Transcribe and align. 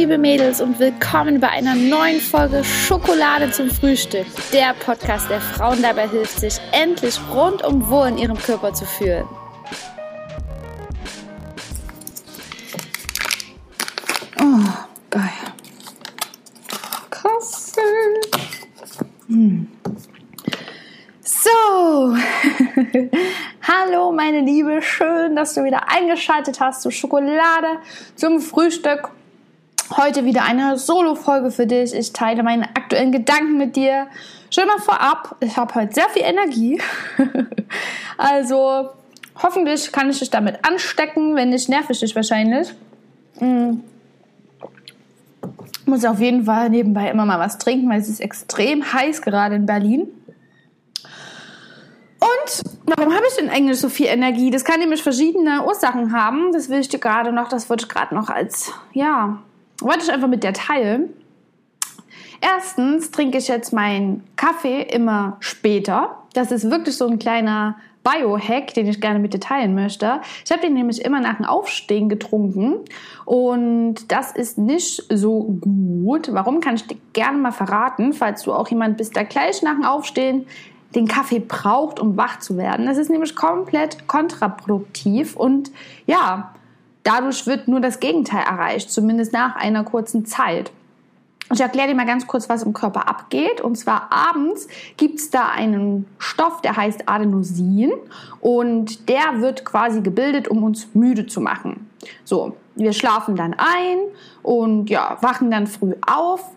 liebe 0.00 0.16
Mädels 0.16 0.62
und 0.62 0.78
willkommen 0.78 1.40
bei 1.40 1.50
einer 1.50 1.74
neuen 1.74 2.20
Folge 2.20 2.64
Schokolade 2.64 3.52
zum 3.52 3.70
Frühstück. 3.70 4.24
Der 4.50 4.72
Podcast, 4.72 5.28
der 5.28 5.42
Frauen 5.42 5.82
dabei 5.82 6.08
hilft, 6.08 6.40
sich 6.40 6.54
endlich 6.72 7.20
rundum 7.30 7.86
wohl 7.90 8.08
in 8.08 8.16
ihrem 8.16 8.38
Körper 8.38 8.72
zu 8.72 8.86
fühlen. 8.86 9.26
Oh, 14.40 14.70
geil. 15.10 15.28
Kaffee. 17.10 17.82
Hm. 19.26 19.68
So, 21.22 22.16
hallo 23.68 24.12
meine 24.12 24.40
Liebe, 24.40 24.80
schön, 24.80 25.36
dass 25.36 25.52
du 25.52 25.62
wieder 25.62 25.90
eingeschaltet 25.90 26.58
hast 26.58 26.80
zu 26.80 26.90
Schokolade 26.90 27.80
zum 28.16 28.40
Frühstück. 28.40 29.10
Heute 29.96 30.24
wieder 30.24 30.44
eine 30.44 30.78
Solo-Folge 30.78 31.50
für 31.50 31.66
dich. 31.66 31.92
Ich 31.94 32.12
teile 32.12 32.44
meine 32.44 32.64
aktuellen 32.76 33.10
Gedanken 33.10 33.58
mit 33.58 33.74
dir. 33.74 34.06
Schon 34.48 34.68
mal 34.68 34.78
vorab, 34.78 35.34
ich 35.40 35.56
habe 35.56 35.74
heute 35.74 35.94
sehr 35.94 36.08
viel 36.10 36.22
Energie. 36.22 36.80
also 38.16 38.90
hoffentlich 39.42 39.90
kann 39.90 40.08
ich 40.08 40.20
dich 40.20 40.30
damit 40.30 40.64
anstecken. 40.64 41.34
Wenn 41.34 41.50
nicht, 41.50 41.68
nerv 41.68 41.90
ich 41.90 41.98
dich 41.98 42.14
wahrscheinlich. 42.14 42.72
Mhm. 43.40 43.82
Muss 45.86 46.04
auf 46.04 46.20
jeden 46.20 46.44
Fall 46.44 46.70
nebenbei 46.70 47.10
immer 47.10 47.26
mal 47.26 47.40
was 47.40 47.58
trinken, 47.58 47.90
weil 47.90 48.00
es 48.00 48.08
ist 48.08 48.20
extrem 48.20 48.92
heiß 48.92 49.22
gerade 49.22 49.56
in 49.56 49.66
Berlin. 49.66 50.06
Und 52.20 52.62
warum 52.86 53.12
habe 53.12 53.24
ich 53.28 53.36
denn 53.36 53.50
eigentlich 53.50 53.80
so 53.80 53.88
viel 53.88 54.06
Energie? 54.06 54.52
Das 54.52 54.62
kann 54.62 54.78
nämlich 54.78 55.02
verschiedene 55.02 55.64
Ursachen 55.66 56.12
haben. 56.12 56.52
Das 56.52 56.68
will 56.68 56.78
ich 56.78 56.88
dir 56.88 57.00
gerade 57.00 57.32
noch, 57.32 57.48
das 57.48 57.68
wollte 57.68 57.86
ich 57.86 57.88
gerade 57.88 58.14
noch 58.14 58.28
als, 58.28 58.72
ja, 58.92 59.42
wollte 59.82 60.04
ich 60.04 60.12
einfach 60.12 60.28
mit 60.28 60.44
dir 60.44 60.52
teilen. 60.52 61.10
Erstens 62.40 63.10
trinke 63.10 63.38
ich 63.38 63.48
jetzt 63.48 63.72
meinen 63.72 64.24
Kaffee 64.36 64.82
immer 64.82 65.36
später. 65.40 66.16
Das 66.32 66.52
ist 66.52 66.70
wirklich 66.70 66.96
so 66.96 67.06
ein 67.06 67.18
kleiner 67.18 67.76
Biohack, 68.02 68.72
den 68.72 68.86
ich 68.86 69.00
gerne 69.00 69.18
mit 69.18 69.34
dir 69.34 69.40
teilen 69.40 69.74
möchte. 69.74 70.20
Ich 70.44 70.50
habe 70.50 70.62
den 70.62 70.72
nämlich 70.72 71.04
immer 71.04 71.20
nach 71.20 71.36
dem 71.36 71.44
Aufstehen 71.44 72.08
getrunken 72.08 72.76
und 73.26 74.10
das 74.10 74.32
ist 74.32 74.56
nicht 74.56 75.04
so 75.10 75.58
gut. 75.60 76.32
Warum 76.32 76.60
kann 76.60 76.76
ich 76.76 76.86
dir 76.86 76.96
gerne 77.12 77.36
mal 77.36 77.52
verraten, 77.52 78.14
falls 78.14 78.42
du 78.44 78.54
auch 78.54 78.68
jemand 78.68 78.96
bist, 78.96 79.16
der 79.16 79.24
gleich 79.24 79.62
nach 79.62 79.74
dem 79.74 79.84
Aufstehen 79.84 80.46
den 80.94 81.06
Kaffee 81.06 81.40
braucht, 81.40 82.00
um 82.00 82.16
wach 82.16 82.40
zu 82.40 82.56
werden. 82.56 82.86
Das 82.86 82.98
ist 82.98 83.10
nämlich 83.10 83.36
komplett 83.36 84.08
kontraproduktiv 84.08 85.36
und 85.36 85.70
ja, 86.06 86.52
dadurch 87.02 87.46
wird 87.46 87.68
nur 87.68 87.80
das 87.80 88.00
Gegenteil 88.00 88.44
erreicht, 88.44 88.90
zumindest 88.90 89.32
nach 89.32 89.56
einer 89.56 89.84
kurzen 89.84 90.26
Zeit. 90.26 90.70
Ich 91.52 91.60
erkläre 91.60 91.88
dir 91.88 91.94
mal 91.96 92.06
ganz 92.06 92.28
kurz, 92.28 92.48
was 92.48 92.62
im 92.62 92.72
Körper 92.72 93.08
abgeht. 93.08 93.60
Und 93.60 93.76
zwar 93.76 94.08
abends 94.12 94.68
gibt 94.96 95.18
es 95.18 95.30
da 95.30 95.48
einen 95.48 96.06
Stoff, 96.18 96.60
der 96.60 96.76
heißt 96.76 97.08
Adenosin 97.08 97.92
und 98.40 99.08
der 99.08 99.40
wird 99.40 99.64
quasi 99.64 100.00
gebildet, 100.00 100.46
um 100.46 100.62
uns 100.62 100.94
müde 100.94 101.26
zu 101.26 101.40
machen. 101.40 101.90
So, 102.24 102.56
wir 102.76 102.92
schlafen 102.92 103.34
dann 103.34 103.54
ein 103.54 103.98
und 104.42 104.90
ja, 104.90 105.18
wachen 105.22 105.50
dann 105.50 105.66
früh 105.66 105.94
auf, 106.06 106.52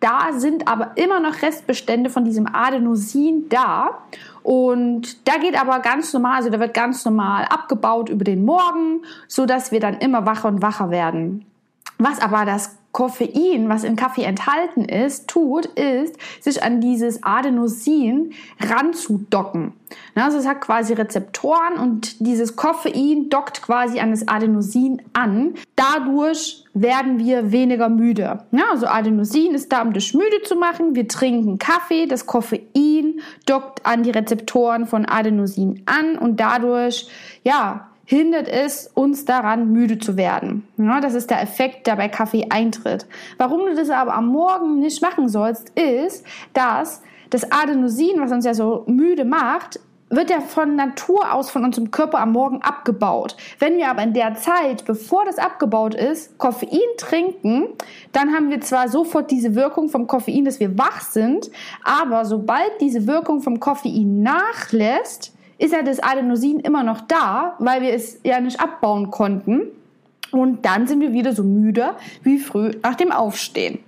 da 0.00 0.32
sind 0.32 0.66
aber 0.66 0.92
immer 0.96 1.20
noch 1.20 1.42
Restbestände 1.42 2.10
von 2.10 2.24
diesem 2.24 2.46
Adenosin 2.52 3.48
da. 3.48 4.02
Und 4.42 5.28
da 5.28 5.36
geht 5.36 5.60
aber 5.60 5.80
ganz 5.80 6.12
normal, 6.12 6.36
also 6.36 6.50
da 6.50 6.58
wird 6.58 6.72
ganz 6.72 7.04
normal 7.04 7.44
abgebaut 7.44 8.08
über 8.08 8.24
den 8.24 8.44
Morgen, 8.44 9.02
so 9.28 9.44
dass 9.44 9.70
wir 9.70 9.80
dann 9.80 9.98
immer 9.98 10.24
wacher 10.24 10.48
und 10.48 10.62
wacher 10.62 10.90
werden. 10.90 11.44
Was 11.98 12.20
aber 12.20 12.46
das 12.46 12.78
Koffein, 12.92 13.68
was 13.68 13.84
in 13.84 13.94
Kaffee 13.94 14.24
enthalten 14.24 14.84
ist, 14.84 15.28
tut, 15.28 15.66
ist, 15.66 16.16
sich 16.40 16.62
an 16.62 16.80
dieses 16.80 17.22
Adenosin 17.22 18.32
ranzudocken. 18.58 19.74
Also 20.14 20.38
es 20.38 20.46
hat 20.46 20.60
quasi 20.60 20.92
Rezeptoren 20.94 21.78
und 21.78 22.20
dieses 22.20 22.56
Koffein 22.56 23.28
dockt 23.28 23.62
quasi 23.62 24.00
an 24.00 24.10
das 24.10 24.26
Adenosin 24.26 25.02
an. 25.12 25.54
Dadurch 25.76 26.64
werden 26.74 27.18
wir 27.18 27.52
weniger 27.52 27.88
müde. 27.88 28.44
Also 28.70 28.86
Adenosin 28.86 29.54
ist 29.54 29.72
da, 29.72 29.82
um 29.82 29.92
dich 29.92 30.14
müde 30.14 30.42
zu 30.42 30.56
machen. 30.56 30.94
Wir 30.94 31.08
trinken 31.08 31.58
Kaffee, 31.58 32.06
das 32.06 32.26
Koffein 32.26 33.20
dockt 33.46 33.86
an 33.86 34.02
die 34.02 34.10
Rezeptoren 34.10 34.86
von 34.86 35.06
Adenosin 35.06 35.82
an 35.86 36.18
und 36.18 36.40
dadurch, 36.40 37.08
ja, 37.44 37.89
hindert 38.10 38.48
es 38.48 38.88
uns 38.88 39.24
daran, 39.24 39.72
müde 39.72 40.00
zu 40.00 40.16
werden. 40.16 40.66
Ja, 40.78 41.00
das 41.00 41.14
ist 41.14 41.30
der 41.30 41.40
Effekt, 41.40 41.86
der 41.86 41.94
bei 41.94 42.08
Kaffee 42.08 42.48
eintritt. 42.50 43.06
Warum 43.38 43.66
du 43.66 43.76
das 43.76 43.88
aber 43.88 44.14
am 44.14 44.26
Morgen 44.26 44.80
nicht 44.80 45.00
machen 45.00 45.28
sollst, 45.28 45.70
ist, 45.78 46.26
dass 46.52 47.02
das 47.30 47.52
Adenosin, 47.52 48.20
was 48.20 48.32
uns 48.32 48.44
ja 48.44 48.52
so 48.52 48.82
müde 48.88 49.24
macht, 49.24 49.78
wird 50.08 50.28
ja 50.28 50.40
von 50.40 50.74
Natur 50.74 51.32
aus 51.32 51.50
von 51.50 51.64
unserem 51.64 51.92
Körper 51.92 52.18
am 52.18 52.32
Morgen 52.32 52.60
abgebaut. 52.62 53.36
Wenn 53.60 53.76
wir 53.76 53.88
aber 53.88 54.02
in 54.02 54.12
der 54.12 54.34
Zeit, 54.34 54.84
bevor 54.86 55.24
das 55.24 55.38
abgebaut 55.38 55.94
ist, 55.94 56.36
Koffein 56.36 56.80
trinken, 56.98 57.68
dann 58.10 58.34
haben 58.34 58.50
wir 58.50 58.60
zwar 58.60 58.88
sofort 58.88 59.30
diese 59.30 59.54
Wirkung 59.54 59.88
vom 59.88 60.08
Koffein, 60.08 60.44
dass 60.44 60.58
wir 60.58 60.76
wach 60.76 61.02
sind, 61.02 61.48
aber 61.84 62.24
sobald 62.24 62.72
diese 62.80 63.06
Wirkung 63.06 63.40
vom 63.40 63.60
Koffein 63.60 64.20
nachlässt, 64.24 65.32
ist 65.60 65.72
ja 65.72 65.82
das 65.82 66.00
Adenosin 66.00 66.60
immer 66.60 66.82
noch 66.82 67.02
da, 67.02 67.54
weil 67.58 67.82
wir 67.82 67.92
es 67.92 68.18
ja 68.24 68.40
nicht 68.40 68.60
abbauen 68.60 69.10
konnten. 69.10 69.68
Und 70.32 70.64
dann 70.64 70.86
sind 70.86 71.00
wir 71.00 71.12
wieder 71.12 71.34
so 71.34 71.42
müde 71.44 71.90
wie 72.22 72.38
früh 72.38 72.70
nach 72.82 72.94
dem 72.94 73.12
Aufstehen. 73.12 73.80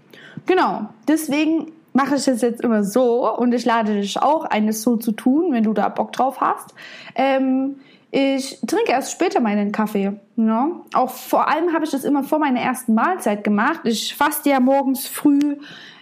Genau, 0.44 0.86
deswegen 1.08 1.72
mache 1.94 2.16
ich 2.16 2.28
es 2.28 2.42
jetzt 2.42 2.60
immer 2.60 2.84
so 2.84 3.36
und 3.36 3.54
ich 3.54 3.64
lade 3.64 3.94
dich 3.94 4.20
auch 4.20 4.44
ein, 4.44 4.68
es 4.68 4.82
so 4.82 4.96
zu 4.96 5.12
tun, 5.12 5.52
wenn 5.52 5.62
du 5.62 5.72
da 5.72 5.88
Bock 5.88 6.12
drauf 6.12 6.40
hast. 6.40 6.74
Ähm, 7.14 7.76
ich 8.10 8.60
trinke 8.66 8.92
erst 8.92 9.12
später 9.12 9.40
meinen 9.40 9.72
Kaffee. 9.72 10.12
Ja. 10.36 10.68
Auch 10.92 11.10
vor 11.10 11.48
allem 11.48 11.72
habe 11.72 11.86
ich 11.86 11.90
das 11.90 12.04
immer 12.04 12.22
vor 12.22 12.38
meiner 12.38 12.60
ersten 12.60 12.92
Mahlzeit 12.92 13.44
gemacht. 13.44 13.80
Ich 13.84 14.14
faste 14.14 14.50
ja 14.50 14.60
morgens 14.60 15.06
früh 15.06 15.56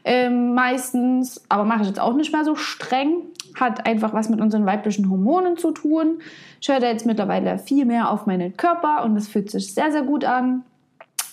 ähm, 0.05 0.55
meistens, 0.55 1.45
aber 1.49 1.65
mache 1.65 1.83
ich 1.83 1.89
jetzt 1.89 2.01
auch 2.01 2.15
nicht 2.15 2.33
mehr 2.33 2.45
so 2.45 2.55
streng 2.55 3.23
hat 3.59 3.87
einfach 3.87 4.13
was 4.13 4.29
mit 4.29 4.41
unseren 4.41 4.67
weiblichen 4.67 5.11
Hormonen 5.11 5.57
zu 5.57 5.73
tun. 5.73 6.21
Ich 6.61 6.69
höre 6.69 6.81
da 6.81 6.89
jetzt 6.89 7.07
mittlerweile 7.07 7.59
viel 7.59 7.85
mehr 7.85 8.11
auf 8.11 8.27
meinen 8.27 8.57
Körper 8.57 9.05
und 9.05 9.15
das 9.15 9.29
fühlt 9.29 9.51
sich 9.51 9.75
sehr, 9.75 9.91
sehr 9.91 10.03
gut 10.03 10.25
an. 10.25 10.65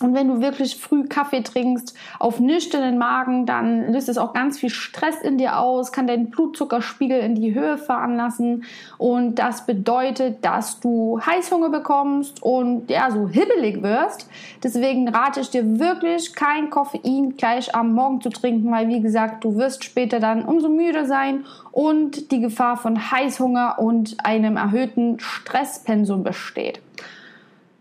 Und 0.00 0.14
wenn 0.14 0.28
du 0.28 0.40
wirklich 0.40 0.76
früh 0.76 1.08
Kaffee 1.08 1.42
trinkst 1.42 1.94
auf 2.18 2.38
nüchternen 2.38 2.98
Magen, 2.98 3.46
dann 3.46 3.92
löst 3.92 4.08
es 4.08 4.18
auch 4.18 4.32
ganz 4.32 4.58
viel 4.58 4.70
Stress 4.70 5.20
in 5.22 5.38
dir 5.38 5.58
aus, 5.58 5.90
kann 5.90 6.06
deinen 6.06 6.30
Blutzuckerspiegel 6.30 7.18
in 7.18 7.34
die 7.34 7.54
Höhe 7.54 7.78
veranlassen 7.78 8.64
und 8.96 9.36
das 9.36 9.66
bedeutet, 9.66 10.44
dass 10.44 10.78
du 10.80 11.20
Heißhunger 11.24 11.70
bekommst 11.70 12.42
und 12.42 12.90
ja, 12.90 13.10
so 13.10 13.28
hibbelig 13.28 13.82
wirst. 13.82 14.28
Deswegen 14.62 15.08
rate 15.08 15.40
ich 15.40 15.50
dir 15.50 15.78
wirklich, 15.78 16.34
kein 16.34 16.70
Koffein 16.70 17.36
gleich 17.36 17.74
am 17.74 17.92
Morgen 17.92 18.20
zu 18.20 18.30
trinken, 18.30 18.70
weil 18.70 18.88
wie 18.88 19.00
gesagt, 19.00 19.44
du 19.44 19.56
wirst 19.56 19.84
später 19.84 20.20
dann 20.20 20.44
umso 20.44 20.68
müde 20.68 21.06
sein 21.06 21.44
und 21.72 22.30
die 22.30 22.40
Gefahr 22.40 22.76
von 22.76 23.10
Heißhunger 23.10 23.78
und 23.78 24.16
einem 24.24 24.56
erhöhten 24.56 25.18
Stresspensum 25.18 26.22
besteht. 26.22 26.80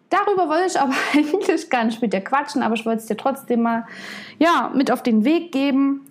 Darüber 0.09 0.47
wollte 0.47 0.67
ich 0.67 0.79
aber 0.79 0.93
eigentlich 1.13 1.69
gar 1.69 1.83
nicht 1.83 2.01
mit 2.01 2.13
dir 2.13 2.21
quatschen, 2.21 2.63
aber 2.63 2.75
ich 2.75 2.85
wollte 2.85 2.99
es 2.99 3.07
dir 3.07 3.17
trotzdem 3.17 3.61
mal 3.61 3.85
ja, 4.39 4.71
mit 4.73 4.91
auf 4.91 5.03
den 5.03 5.25
Weg 5.25 5.51
geben. 5.51 6.01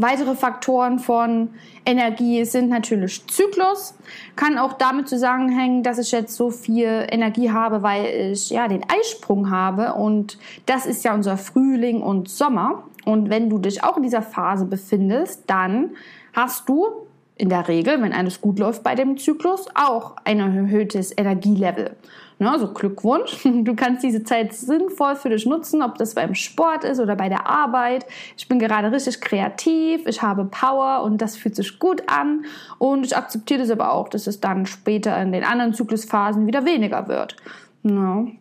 Weitere 0.00 0.36
Faktoren 0.36 1.00
von 1.00 1.50
Energie 1.84 2.44
sind 2.44 2.68
natürlich 2.68 3.26
Zyklus. 3.26 3.94
Kann 4.36 4.56
auch 4.56 4.74
damit 4.74 5.08
zusammenhängen, 5.08 5.82
dass 5.82 5.98
ich 5.98 6.12
jetzt 6.12 6.36
so 6.36 6.50
viel 6.50 7.04
Energie 7.10 7.50
habe, 7.50 7.82
weil 7.82 8.04
ich 8.32 8.50
ja 8.50 8.68
den 8.68 8.84
Eisprung 8.88 9.50
habe 9.50 9.94
und 9.94 10.38
das 10.66 10.86
ist 10.86 11.02
ja 11.02 11.14
unser 11.14 11.36
Frühling 11.36 12.00
und 12.00 12.28
Sommer. 12.28 12.84
Und 13.06 13.28
wenn 13.28 13.50
du 13.50 13.58
dich 13.58 13.82
auch 13.82 13.96
in 13.96 14.04
dieser 14.04 14.22
Phase 14.22 14.66
befindest, 14.66 15.44
dann 15.48 15.90
hast 16.32 16.68
du 16.68 16.86
in 17.34 17.48
der 17.48 17.66
Regel, 17.66 18.00
wenn 18.00 18.12
alles 18.12 18.40
gut 18.40 18.60
läuft 18.60 18.84
bei 18.84 18.94
dem 18.94 19.16
Zyklus, 19.16 19.66
auch 19.74 20.14
ein 20.24 20.38
erhöhtes 20.38 21.16
Energielevel. 21.16 21.96
Ne, 22.40 22.50
also 22.50 22.72
Glückwunsch. 22.72 23.44
Du 23.68 23.74
kannst 23.74 24.04
diese 24.04 24.22
Zeit 24.22 24.52
sinnvoll 24.54 25.16
für 25.16 25.30
dich 25.30 25.44
nutzen, 25.44 25.82
ob 25.82 25.98
das 25.98 26.14
beim 26.14 26.34
Sport 26.34 26.84
ist 26.84 27.00
oder 27.00 27.16
bei 27.16 27.28
der 27.28 27.46
Arbeit. 27.46 28.06
Ich 28.36 28.48
bin 28.48 28.58
gerade 28.58 28.92
richtig 28.92 29.20
kreativ, 29.20 30.06
ich 30.06 30.22
habe 30.22 30.44
Power 30.44 31.02
und 31.02 31.20
das 31.20 31.36
fühlt 31.36 31.56
sich 31.56 31.78
gut 31.78 32.02
an. 32.06 32.44
Und 32.78 33.04
ich 33.04 33.16
akzeptiere 33.16 33.60
das 33.60 33.70
aber 33.70 33.92
auch, 33.92 34.08
dass 34.08 34.26
es 34.26 34.40
dann 34.40 34.66
später 34.66 35.20
in 35.20 35.32
den 35.32 35.44
anderen 35.44 35.74
Zyklusphasen 35.74 36.46
wieder 36.46 36.64
weniger 36.64 37.08
wird. 37.08 37.36
Ne. 37.82 38.32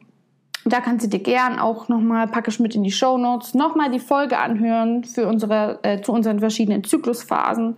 Da 0.65 0.81
kannst 0.81 1.05
du 1.05 1.09
dir 1.09 1.23
gern 1.23 1.59
auch 1.59 1.87
nochmal, 1.87 2.27
packe 2.27 2.51
ich 2.51 2.59
mit 2.59 2.75
in 2.75 2.83
die 2.83 2.91
Show 2.91 3.17
Notes, 3.17 3.53
nochmal 3.53 3.89
die 3.89 3.99
Folge 3.99 4.37
anhören 4.37 5.05
für 5.05 5.25
unsere, 5.25 5.79
äh, 5.83 6.01
zu 6.01 6.11
unseren 6.11 6.39
verschiedenen 6.39 6.83
Zyklusphasen. 6.83 7.77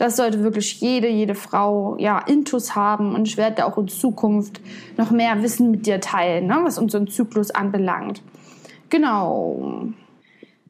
Das 0.00 0.16
sollte 0.16 0.42
wirklich 0.42 0.80
jede, 0.80 1.08
jede 1.08 1.34
Frau 1.34 1.94
ja 1.98 2.20
Intus 2.20 2.74
haben 2.74 3.14
und 3.14 3.28
ich 3.28 3.36
werde 3.36 3.66
auch 3.66 3.76
in 3.76 3.86
Zukunft 3.86 4.58
noch 4.96 5.10
mehr 5.10 5.42
Wissen 5.42 5.70
mit 5.70 5.84
dir 5.84 6.00
teilen, 6.00 6.46
ne, 6.46 6.58
was 6.62 6.78
unseren 6.78 7.06
Zyklus 7.06 7.50
anbelangt. 7.50 8.22
genau. 8.88 9.88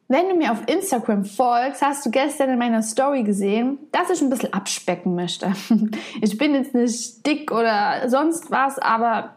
Wenn 0.09 0.27
du 0.27 0.35
mir 0.35 0.51
auf 0.51 0.67
Instagram 0.67 1.23
folgst, 1.23 1.81
hast 1.81 2.05
du 2.05 2.11
gestern 2.11 2.49
in 2.49 2.59
meiner 2.59 2.81
Story 2.81 3.23
gesehen, 3.23 3.79
dass 3.93 4.09
ich 4.09 4.21
ein 4.21 4.29
bisschen 4.29 4.51
abspecken 4.51 5.15
möchte. 5.15 5.53
Ich 6.21 6.37
bin 6.37 6.53
jetzt 6.53 6.75
nicht 6.75 7.25
dick 7.25 7.53
oder 7.53 8.09
sonst 8.09 8.51
was, 8.51 8.79
aber 8.79 9.35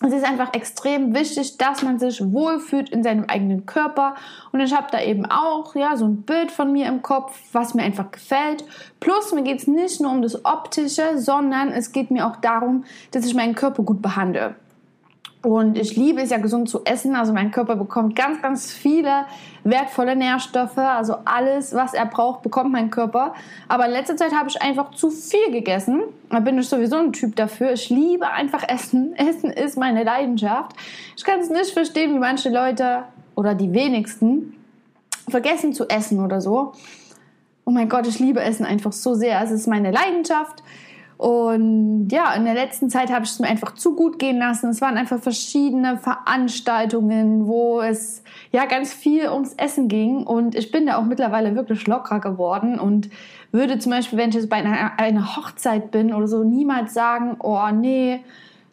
es 0.00 0.12
ist 0.12 0.24
einfach 0.24 0.52
extrem 0.54 1.14
wichtig, 1.14 1.56
dass 1.58 1.82
man 1.82 1.98
sich 1.98 2.20
wohlfühlt 2.20 2.90
in 2.90 3.02
seinem 3.02 3.24
eigenen 3.24 3.66
Körper. 3.66 4.14
Und 4.52 4.60
ich 4.60 4.74
habe 4.74 4.88
da 4.90 5.00
eben 5.00 5.26
auch 5.26 5.74
ja, 5.74 5.96
so 5.96 6.06
ein 6.06 6.22
Bild 6.22 6.50
von 6.50 6.72
mir 6.72 6.88
im 6.88 7.02
Kopf, 7.02 7.38
was 7.52 7.74
mir 7.74 7.82
einfach 7.82 8.10
gefällt. 8.10 8.64
Plus 9.00 9.32
mir 9.32 9.42
geht 9.42 9.60
es 9.60 9.66
nicht 9.66 10.00
nur 10.00 10.10
um 10.10 10.22
das 10.22 10.44
Optische, 10.44 11.18
sondern 11.18 11.70
es 11.70 11.92
geht 11.92 12.10
mir 12.10 12.26
auch 12.26 12.36
darum, 12.36 12.84
dass 13.12 13.26
ich 13.26 13.34
meinen 13.34 13.54
Körper 13.54 13.82
gut 13.82 14.02
behandle. 14.02 14.56
Und 15.44 15.76
ich 15.76 15.94
liebe 15.94 16.22
es 16.22 16.30
ja 16.30 16.38
gesund 16.38 16.70
zu 16.70 16.84
essen. 16.84 17.14
Also 17.14 17.34
mein 17.34 17.50
Körper 17.50 17.76
bekommt 17.76 18.16
ganz, 18.16 18.40
ganz 18.40 18.72
viele 18.72 19.26
wertvolle 19.62 20.16
Nährstoffe. 20.16 20.78
Also 20.78 21.16
alles, 21.26 21.74
was 21.74 21.92
er 21.92 22.06
braucht, 22.06 22.40
bekommt 22.42 22.72
mein 22.72 22.90
Körper. 22.90 23.34
Aber 23.68 23.84
in 23.84 23.92
letzter 23.92 24.16
Zeit 24.16 24.32
habe 24.32 24.48
ich 24.48 24.62
einfach 24.62 24.92
zu 24.92 25.10
viel 25.10 25.50
gegessen. 25.50 26.02
Da 26.30 26.40
bin 26.40 26.58
ich 26.58 26.66
sowieso 26.66 26.96
ein 26.96 27.12
Typ 27.12 27.36
dafür. 27.36 27.72
Ich 27.72 27.90
liebe 27.90 28.26
einfach 28.26 28.66
Essen. 28.66 29.14
Essen 29.16 29.50
ist 29.50 29.76
meine 29.76 30.02
Leidenschaft. 30.02 30.74
Ich 31.14 31.24
kann 31.24 31.40
es 31.40 31.50
nicht 31.50 31.72
verstehen, 31.72 32.14
wie 32.14 32.18
manche 32.18 32.48
Leute 32.48 33.02
oder 33.34 33.54
die 33.54 33.74
wenigsten 33.74 34.54
vergessen 35.28 35.74
zu 35.74 35.88
essen 35.90 36.20
oder 36.20 36.40
so. 36.40 36.72
Oh 37.66 37.70
mein 37.70 37.90
Gott, 37.90 38.06
ich 38.06 38.18
liebe 38.18 38.40
Essen 38.40 38.64
einfach 38.64 38.92
so 38.92 39.14
sehr. 39.14 39.42
Es 39.42 39.50
ist 39.50 39.66
meine 39.66 39.90
Leidenschaft. 39.90 40.62
Und 41.16 42.08
ja, 42.08 42.34
in 42.34 42.44
der 42.44 42.54
letzten 42.54 42.90
Zeit 42.90 43.10
habe 43.10 43.24
ich 43.24 43.30
es 43.30 43.38
mir 43.38 43.48
einfach 43.48 43.74
zu 43.74 43.94
gut 43.94 44.18
gehen 44.18 44.38
lassen. 44.38 44.70
Es 44.70 44.80
waren 44.80 44.96
einfach 44.96 45.20
verschiedene 45.20 45.96
Veranstaltungen, 45.96 47.46
wo 47.46 47.80
es 47.80 48.22
ja 48.50 48.64
ganz 48.66 48.92
viel 48.92 49.28
ums 49.28 49.54
Essen 49.54 49.88
ging. 49.88 50.24
Und 50.24 50.54
ich 50.54 50.70
bin 50.70 50.86
da 50.86 50.96
auch 50.96 51.04
mittlerweile 51.04 51.54
wirklich 51.54 51.86
locker 51.86 52.20
geworden 52.20 52.78
und 52.80 53.10
würde 53.52 53.78
zum 53.78 53.92
Beispiel, 53.92 54.18
wenn 54.18 54.30
ich 54.30 54.34
jetzt 54.34 54.50
bei 54.50 54.56
einer, 54.56 54.98
einer 54.98 55.36
Hochzeit 55.36 55.92
bin 55.92 56.12
oder 56.12 56.26
so, 56.26 56.42
niemals 56.42 56.92
sagen, 56.94 57.36
oh 57.38 57.68
nee, 57.72 58.24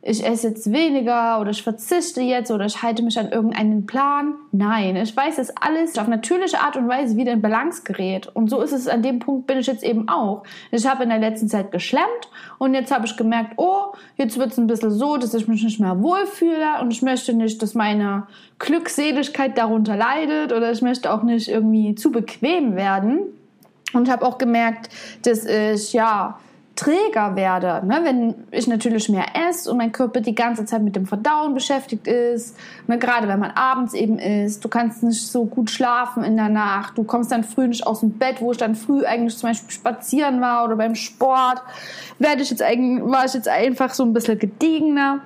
ich 0.04 0.26
esse 0.26 0.48
jetzt 0.48 0.72
weniger 0.72 1.40
oder 1.40 1.52
ich 1.52 1.62
verzichte 1.62 2.22
jetzt 2.22 2.50
oder 2.50 2.66
ich 2.66 2.82
halte 2.82 3.04
mich 3.04 3.20
an 3.20 3.30
irgendeinen 3.30 3.86
Plan. 3.86 4.34
Nein, 4.52 4.96
ich 4.96 5.16
weiß, 5.16 5.36
dass 5.36 5.56
alles 5.56 5.98
auf 6.00 6.08
natürliche 6.08 6.60
Art 6.60 6.76
und 6.76 6.88
Weise 6.88 7.18
wieder 7.18 7.34
in 7.34 7.42
Balance 7.42 7.84
gerät. 7.84 8.28
Und 8.34 8.50
so 8.50 8.62
ist 8.62 8.72
es 8.72 8.88
an 8.88 9.04
dem 9.04 9.20
Punkt 9.20 9.46
bin 9.46 9.60
ich 9.60 9.68
jetzt 9.68 9.84
eben 9.84 10.10
auch. 10.10 10.44
Ich 10.72 10.88
habe 10.88 11.04
in 11.04 11.10
der 11.10 11.20
letzten 11.20 11.48
Zeit 11.48 11.72
geschlemmt 11.72 12.08
und 12.58 12.74
jetzt 12.74 12.92
habe 12.92 13.06
ich 13.06 13.16
gemerkt, 13.16 13.54
oh, 13.58 13.94
jetzt 14.18 14.40
wird 14.40 14.52
es 14.52 14.58
ein 14.58 14.66
bisschen 14.66 14.90
so, 14.90 15.18
dass 15.18 15.36
ich 15.36 15.48
mich 15.48 15.64
nicht 15.64 15.80
mehr 15.80 16.02
wohlfühle 16.02 16.82
und 16.82 16.92
ich 16.92 17.04
möchte 17.04 17.34
nicht, 17.34 17.62
dass 17.62 17.76
meine 17.76 18.26
Glückseligkeit 18.58 19.56
darunter 19.56 19.96
leidet 19.96 20.52
oder 20.52 20.72
ich 20.72 20.82
möchte 20.82 21.14
auch 21.14 21.22
nicht 21.22 21.48
irgendwie 21.48 21.94
zu 21.94 22.12
bequem 22.12 22.76
werden. 22.76 23.20
Und 23.94 24.10
habe 24.10 24.26
auch 24.26 24.38
gemerkt, 24.38 24.90
dass 25.24 25.46
ich, 25.46 25.92
ja, 25.92 26.40
träger 26.76 27.36
werde, 27.36 27.86
ne? 27.86 28.00
wenn 28.04 28.36
ich 28.50 28.66
natürlich 28.68 29.10
mehr 29.10 29.26
esse 29.50 29.70
und 29.70 29.78
mein 29.78 29.92
Körper 29.92 30.22
die 30.22 30.34
ganze 30.34 30.66
Zeit 30.66 30.82
mit 30.82 30.96
dem 30.96 31.06
Verdauen 31.06 31.54
beschäftigt 31.54 32.08
ist, 32.08 32.58
ne? 32.88 32.98
gerade 32.98 33.28
wenn 33.28 33.40
man 33.40 33.52
abends 33.52 33.94
eben 33.94 34.18
isst, 34.18 34.64
du 34.64 34.70
kannst 34.70 35.04
nicht 35.04 35.22
so 35.22 35.46
gut 35.46 35.70
schlafen 35.70 36.24
in 36.24 36.38
der 36.38 36.50
Nacht, 36.50 36.98
du 36.98 37.04
kommst 37.04 37.32
dann 37.32 37.44
früh 37.44 37.68
nicht 37.68 37.86
aus 37.86 38.00
dem 38.00 38.12
Bett, 38.12 38.42
wo 38.42 38.52
ich 38.52 38.58
dann 38.58 38.76
früh 38.76 39.06
eigentlich 39.06 39.38
zum 39.38 39.50
Beispiel 39.50 39.72
spazieren 39.72 40.40
war 40.40 40.64
oder 40.64 40.76
beim 40.76 40.96
Sport, 40.96 41.62
werde 42.20 42.42
ich 42.42 42.50
jetzt 42.50 42.64
eigentlich, 42.64 43.04
war 43.06 43.26
ich 43.26 43.34
jetzt 43.34 43.50
einfach 43.50 43.94
so 43.94 44.04
ein 44.04 44.14
bisschen 44.14 44.40
gediegener 44.40 45.20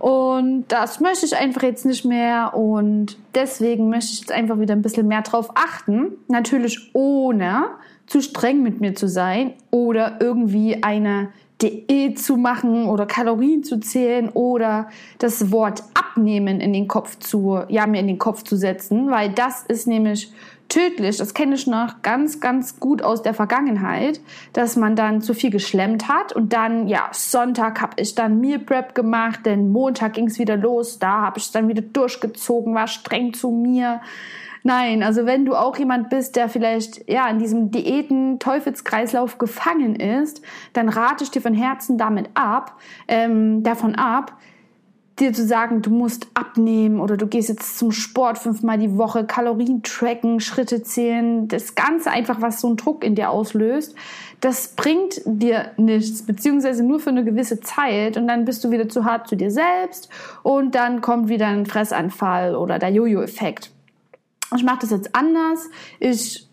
und 0.00 0.64
das 0.68 1.00
möchte 1.00 1.26
ich 1.26 1.36
einfach 1.36 1.62
jetzt 1.62 1.86
nicht 1.86 2.04
mehr 2.04 2.54
und 2.54 3.16
deswegen 3.34 3.88
möchte 3.88 4.12
ich 4.12 4.20
jetzt 4.20 4.32
einfach 4.32 4.58
wieder 4.58 4.74
ein 4.74 4.82
bisschen 4.82 5.06
mehr 5.06 5.22
drauf 5.22 5.50
achten, 5.54 6.12
natürlich 6.28 6.90
ohne 6.92 7.66
zu 8.08 8.20
streng 8.20 8.62
mit 8.62 8.80
mir 8.80 8.94
zu 8.94 9.08
sein 9.08 9.52
oder 9.70 10.16
irgendwie 10.20 10.82
eine 10.82 11.28
Diät 11.62 12.18
zu 12.18 12.36
machen 12.36 12.86
oder 12.86 13.06
Kalorien 13.06 13.64
zu 13.64 13.80
zählen 13.80 14.28
oder 14.28 14.88
das 15.18 15.50
Wort 15.50 15.82
abnehmen 15.94 16.60
in 16.60 16.72
den 16.72 16.88
Kopf 16.88 17.18
zu, 17.18 17.60
ja, 17.68 17.86
mir 17.86 18.00
in 18.00 18.06
den 18.06 18.18
Kopf 18.18 18.44
zu 18.44 18.56
setzen, 18.56 19.10
weil 19.10 19.30
das 19.30 19.64
ist 19.66 19.86
nämlich 19.86 20.32
tödlich. 20.68 21.16
Das 21.16 21.34
kenne 21.34 21.56
ich 21.56 21.66
noch 21.66 22.02
ganz, 22.02 22.40
ganz 22.40 22.78
gut 22.78 23.02
aus 23.02 23.22
der 23.22 23.34
Vergangenheit, 23.34 24.20
dass 24.52 24.76
man 24.76 24.94
dann 24.94 25.20
zu 25.20 25.34
viel 25.34 25.50
geschlemmt 25.50 26.08
hat 26.08 26.32
und 26.32 26.52
dann, 26.52 26.86
ja, 26.88 27.08
Sonntag 27.12 27.80
habe 27.80 27.94
ich 27.96 28.14
dann 28.14 28.40
Meal 28.40 28.58
Prep 28.60 28.94
gemacht, 28.94 29.40
denn 29.44 29.72
Montag 29.72 30.12
ging 30.14 30.26
es 30.26 30.38
wieder 30.38 30.56
los, 30.56 30.98
da 30.98 31.22
habe 31.22 31.38
ich 31.38 31.50
dann 31.50 31.68
wieder 31.68 31.82
durchgezogen, 31.82 32.74
war 32.74 32.86
streng 32.86 33.34
zu 33.34 33.50
mir 33.50 34.00
Nein, 34.68 35.02
also 35.02 35.24
wenn 35.24 35.46
du 35.46 35.54
auch 35.54 35.78
jemand 35.78 36.10
bist, 36.10 36.36
der 36.36 36.50
vielleicht 36.50 37.08
ja 37.08 37.26
in 37.30 37.38
diesem 37.38 37.70
Diäten-Teufelskreislauf 37.70 39.38
gefangen 39.38 39.96
ist, 39.96 40.42
dann 40.74 40.90
rate 40.90 41.24
ich 41.24 41.30
dir 41.30 41.40
von 41.40 41.54
Herzen 41.54 41.96
damit 41.96 42.28
ab, 42.34 42.78
ähm, 43.08 43.62
davon 43.62 43.94
ab, 43.94 44.36
dir 45.20 45.32
zu 45.32 45.46
sagen, 45.46 45.80
du 45.80 45.88
musst 45.88 46.26
abnehmen 46.34 47.00
oder 47.00 47.16
du 47.16 47.26
gehst 47.26 47.48
jetzt 47.48 47.78
zum 47.78 47.92
Sport 47.92 48.36
fünfmal 48.36 48.76
die 48.76 48.98
Woche, 48.98 49.24
Kalorien 49.24 49.82
tracken, 49.82 50.38
Schritte 50.38 50.82
zählen, 50.82 51.48
das 51.48 51.74
Ganze 51.74 52.10
einfach, 52.10 52.42
was 52.42 52.60
so 52.60 52.66
einen 52.66 52.76
Druck 52.76 53.04
in 53.04 53.14
dir 53.14 53.30
auslöst, 53.30 53.94
das 54.42 54.74
bringt 54.76 55.22
dir 55.24 55.70
nichts, 55.78 56.26
beziehungsweise 56.26 56.84
nur 56.84 57.00
für 57.00 57.08
eine 57.08 57.24
gewisse 57.24 57.60
Zeit 57.60 58.18
und 58.18 58.28
dann 58.28 58.44
bist 58.44 58.62
du 58.64 58.70
wieder 58.70 58.90
zu 58.90 59.06
hart 59.06 59.28
zu 59.28 59.34
dir 59.34 59.50
selbst 59.50 60.10
und 60.42 60.74
dann 60.74 61.00
kommt 61.00 61.30
wieder 61.30 61.46
ein 61.46 61.64
Fressanfall 61.64 62.54
oder 62.54 62.78
der 62.78 62.90
Jojo-Effekt 62.90 63.72
ich 64.56 64.62
mache 64.64 64.78
das 64.80 64.90
jetzt 64.90 65.14
anders. 65.14 65.68
Ich 66.00 66.47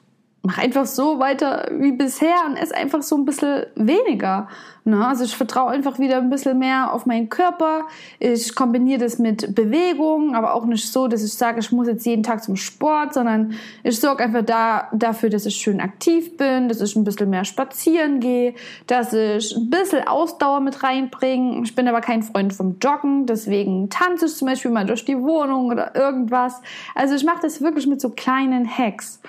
mache 0.46 0.62
einfach 0.62 0.86
so 0.86 1.20
weiter 1.20 1.68
wie 1.72 1.92
bisher 1.92 2.36
und 2.48 2.56
esse 2.56 2.76
einfach 2.76 3.02
so 3.02 3.18
ein 3.18 3.26
bisschen 3.26 3.66
weniger. 3.76 4.48
Ne? 4.84 5.06
Also 5.06 5.24
ich 5.24 5.36
vertraue 5.36 5.72
einfach 5.72 5.98
wieder 5.98 6.18
ein 6.18 6.30
bisschen 6.30 6.60
mehr 6.60 6.94
auf 6.94 7.08
meinen 7.08 7.30
Körper. 7.30 7.86
Ich 8.20 8.54
kombiniere 8.54 9.00
das 9.00 9.18
mit 9.18 9.56
Bewegung, 9.56 10.36
aber 10.36 10.54
auch 10.54 10.66
nicht 10.66 10.92
so, 10.92 11.08
dass 11.08 11.24
ich 11.24 11.34
sage, 11.34 11.60
ich 11.60 11.72
muss 11.72 11.88
jetzt 11.88 12.06
jeden 12.06 12.22
Tag 12.22 12.44
zum 12.44 12.56
Sport, 12.56 13.16
sondern 13.16 13.56
ich 13.84 14.00
sorge 14.00 14.24
einfach 14.24 14.44
da, 14.44 14.90
dafür, 14.94 15.30
dass 15.30 15.48
ich 15.48 15.56
schön 15.56 15.82
aktiv 15.82 16.38
bin, 16.38 16.70
dass 16.70 16.82
ich 16.82 16.96
ein 16.96 17.04
bisschen 17.04 17.32
mehr 17.32 17.46
spazieren 17.46 18.20
gehe, 18.20 18.54
dass 18.86 19.14
ich 19.14 19.56
ein 19.56 19.72
bisschen 19.72 20.08
Ausdauer 20.08 20.60
mit 20.60 20.84
reinbringe. 20.84 21.64
Ich 21.64 21.74
bin 21.74 21.88
aber 21.88 22.02
kein 22.02 22.22
Freund 22.22 22.54
vom 22.54 22.78
Joggen, 22.80 23.26
deswegen 23.26 23.90
tanze 23.90 24.28
ich 24.28 24.36
zum 24.36 24.48
Beispiel 24.48 24.70
mal 24.70 24.86
durch 24.86 25.06
die 25.06 25.20
Wohnung 25.20 25.72
oder 25.72 25.96
irgendwas. 25.96 26.62
Also 26.94 27.16
ich 27.16 27.24
mache 27.24 27.42
das 27.42 27.62
wirklich 27.62 27.88
mit 27.88 28.00
so 28.00 28.12
kleinen 28.12 28.70
Hacks. 28.70 29.20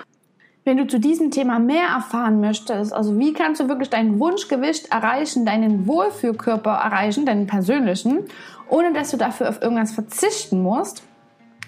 Wenn 0.67 0.75
du 0.75 0.85
zu 0.85 0.99
diesem 0.99 1.31
Thema 1.31 1.59
mehr 1.59 1.87
erfahren 1.95 2.41
möchtest, 2.41 2.91
also 2.91 3.17
wie 3.17 3.31
kannst 3.31 3.61
du 3.61 3.69
wirklich 3.69 3.89
dein 3.89 4.19
Wunschgewicht 4.19 4.91
erreichen, 4.91 5.45
deinen 5.45 5.87
Wohlfühlkörper 5.87 6.71
erreichen, 6.71 7.25
deinen 7.25 7.47
persönlichen, 7.47 8.25
ohne 8.67 8.91
dass 8.91 9.11
du 9.11 9.15
dafür 9.15 9.47
auf 9.47 9.61
irgendwas 9.61 9.93
verzichten 9.93 10.61
musst, 10.61 11.03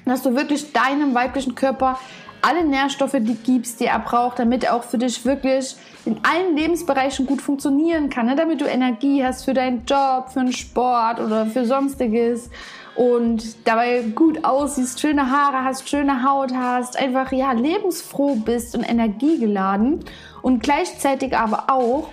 dass 0.03 0.21
du 0.21 0.35
wirklich 0.35 0.73
deinem 0.73 1.15
weiblichen 1.15 1.55
Körper 1.55 1.97
alle 2.41 2.65
Nährstoffe 2.65 3.15
die 3.21 3.35
gibst, 3.35 3.79
die 3.79 3.85
er 3.85 3.99
braucht, 3.99 4.37
damit 4.39 4.65
er 4.65 4.75
auch 4.75 4.83
für 4.83 4.97
dich 4.97 5.23
wirklich 5.23 5.77
in 6.03 6.19
allen 6.23 6.57
Lebensbereichen 6.57 7.25
gut 7.25 7.41
funktionieren 7.41 8.09
kann, 8.09 8.25
ne? 8.25 8.35
damit 8.35 8.59
du 8.59 8.65
Energie 8.65 9.23
hast 9.23 9.45
für 9.45 9.53
deinen 9.53 9.85
Job, 9.85 10.29
für 10.33 10.41
den 10.41 10.51
Sport 10.51 11.21
oder 11.21 11.45
für 11.45 11.63
sonstiges 11.63 12.49
und 12.95 13.67
dabei 13.67 14.01
gut 14.15 14.43
aussiehst, 14.43 14.99
schöne 14.99 15.31
Haare 15.31 15.63
hast, 15.63 15.89
schöne 15.89 16.23
Haut 16.23 16.53
hast, 16.53 16.97
einfach 16.97 17.31
ja 17.31 17.51
lebensfroh 17.51 18.35
bist 18.35 18.75
und 18.75 18.83
energiegeladen 18.83 20.05
und 20.41 20.63
gleichzeitig 20.63 21.37
aber 21.37 21.65
auch 21.69 22.09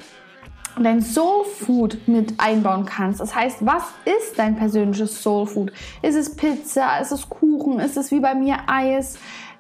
dein 0.83 1.01
Soul 1.01 1.45
Food 1.45 1.99
mit 2.07 2.35
einbauen 2.39 2.85
kannst. 2.85 3.21
Das 3.21 3.35
heißt, 3.35 3.65
was 3.65 3.85
ist 4.05 4.39
dein 4.39 4.57
persönliches 4.57 5.23
Soul 5.23 5.47
Food? 5.47 5.73
Ist 6.03 6.17
es 6.17 6.37
Pizza? 6.37 6.99
Ist 7.01 7.13
es 7.13 7.29
Kuchen? 7.29 7.81
Ist 7.81 7.97
es 7.97 8.11
wie 8.11 8.21
bei 8.21 8.35
mir 8.35 8.59
Eis? 8.67 9.19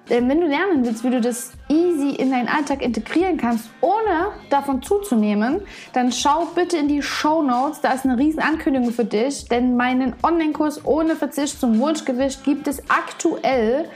Denn 0.08 0.28
wenn 0.28 0.40
du 0.40 0.46
lernen 0.46 0.84
willst, 0.84 1.02
wie 1.02 1.10
du 1.10 1.20
das 1.20 1.52
easy 1.68 2.10
in 2.10 2.30
deinen 2.30 2.48
Alltag 2.48 2.80
integrieren 2.82 3.38
kannst, 3.38 3.68
ohne 3.80 4.28
davon 4.50 4.82
zuzunehmen, 4.82 5.62
dann 5.92 6.12
schau 6.12 6.46
bitte 6.54 6.76
in 6.76 6.86
die 6.86 7.02
Show 7.02 7.42
Notes. 7.42 7.80
Da 7.80 7.92
ist 7.92 8.04
eine 8.04 8.16
riesen 8.16 8.40
Ankündigung 8.40 8.92
für 8.92 9.04
dich, 9.04 9.48
denn 9.48 9.76
meinen 9.76 10.14
Online-Kurs 10.22 10.84
ohne 10.84 11.16
Verzicht 11.16 11.58
zum 11.58 11.80
Wunschgewicht 11.80 12.44
gibt 12.44 12.68
es 12.68 12.82
aktuell 12.88 13.88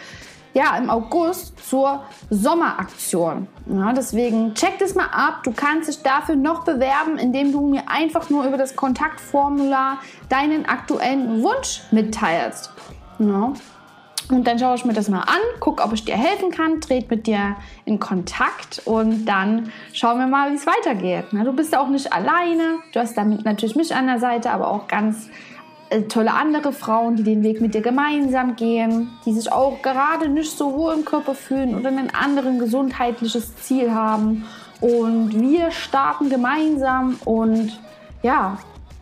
ja, 0.52 0.76
im 0.76 0.90
August 0.90 1.68
zur 1.68 2.02
Sommeraktion. 2.28 3.46
Ja, 3.66 3.92
deswegen 3.92 4.54
check 4.54 4.78
das 4.78 4.94
mal 4.96 5.06
ab. 5.06 5.44
Du 5.44 5.52
kannst 5.52 5.88
dich 5.88 6.02
dafür 6.02 6.34
noch 6.34 6.64
bewerben, 6.64 7.18
indem 7.18 7.52
du 7.52 7.60
mir 7.60 7.88
einfach 7.88 8.30
nur 8.30 8.44
über 8.44 8.56
das 8.56 8.74
Kontaktformular 8.74 9.98
deinen 10.28 10.66
aktuellen 10.66 11.42
Wunsch 11.42 11.82
mitteilst. 11.92 12.72
Ja. 13.20 13.52
Und 14.30 14.46
dann 14.46 14.58
schaue 14.58 14.76
ich 14.76 14.84
mir 14.84 14.92
das 14.92 15.08
mal 15.08 15.20
an, 15.20 15.40
gucke, 15.58 15.82
ob 15.82 15.92
ich 15.92 16.04
dir 16.04 16.16
helfen 16.16 16.50
kann, 16.50 16.80
trete 16.80 17.06
mit 17.10 17.26
dir 17.26 17.56
in 17.84 17.98
Kontakt 17.98 18.82
und 18.84 19.24
dann 19.24 19.72
schauen 19.92 20.18
wir 20.18 20.26
mal, 20.26 20.50
wie 20.52 20.56
es 20.56 20.66
weitergeht. 20.66 21.26
Du 21.32 21.52
bist 21.52 21.76
auch 21.76 21.88
nicht 21.88 22.12
alleine, 22.12 22.78
du 22.92 23.00
hast 23.00 23.16
damit 23.16 23.44
natürlich 23.44 23.76
mich 23.76 23.94
an 23.94 24.06
der 24.06 24.18
Seite, 24.18 24.50
aber 24.50 24.68
auch 24.68 24.86
ganz 24.86 25.28
äh, 25.90 26.02
tolle 26.02 26.32
andere 26.32 26.72
Frauen, 26.72 27.16
die 27.16 27.24
den 27.24 27.42
Weg 27.42 27.60
mit 27.60 27.74
dir 27.74 27.80
gemeinsam 27.80 28.54
gehen, 28.54 29.10
die 29.26 29.32
sich 29.32 29.50
auch 29.50 29.82
gerade 29.82 30.28
nicht 30.28 30.56
so 30.56 30.72
wohl 30.74 30.94
im 30.94 31.04
Körper 31.04 31.34
fühlen 31.34 31.74
oder 31.74 31.88
ein 31.88 32.14
anderes 32.14 32.58
gesundheitliches 32.58 33.56
Ziel 33.56 33.92
haben. 33.92 34.44
Und 34.80 35.38
wir 35.38 35.72
starten 35.72 36.30
gemeinsam 36.30 37.18
und 37.24 37.78
ja, 38.22 38.58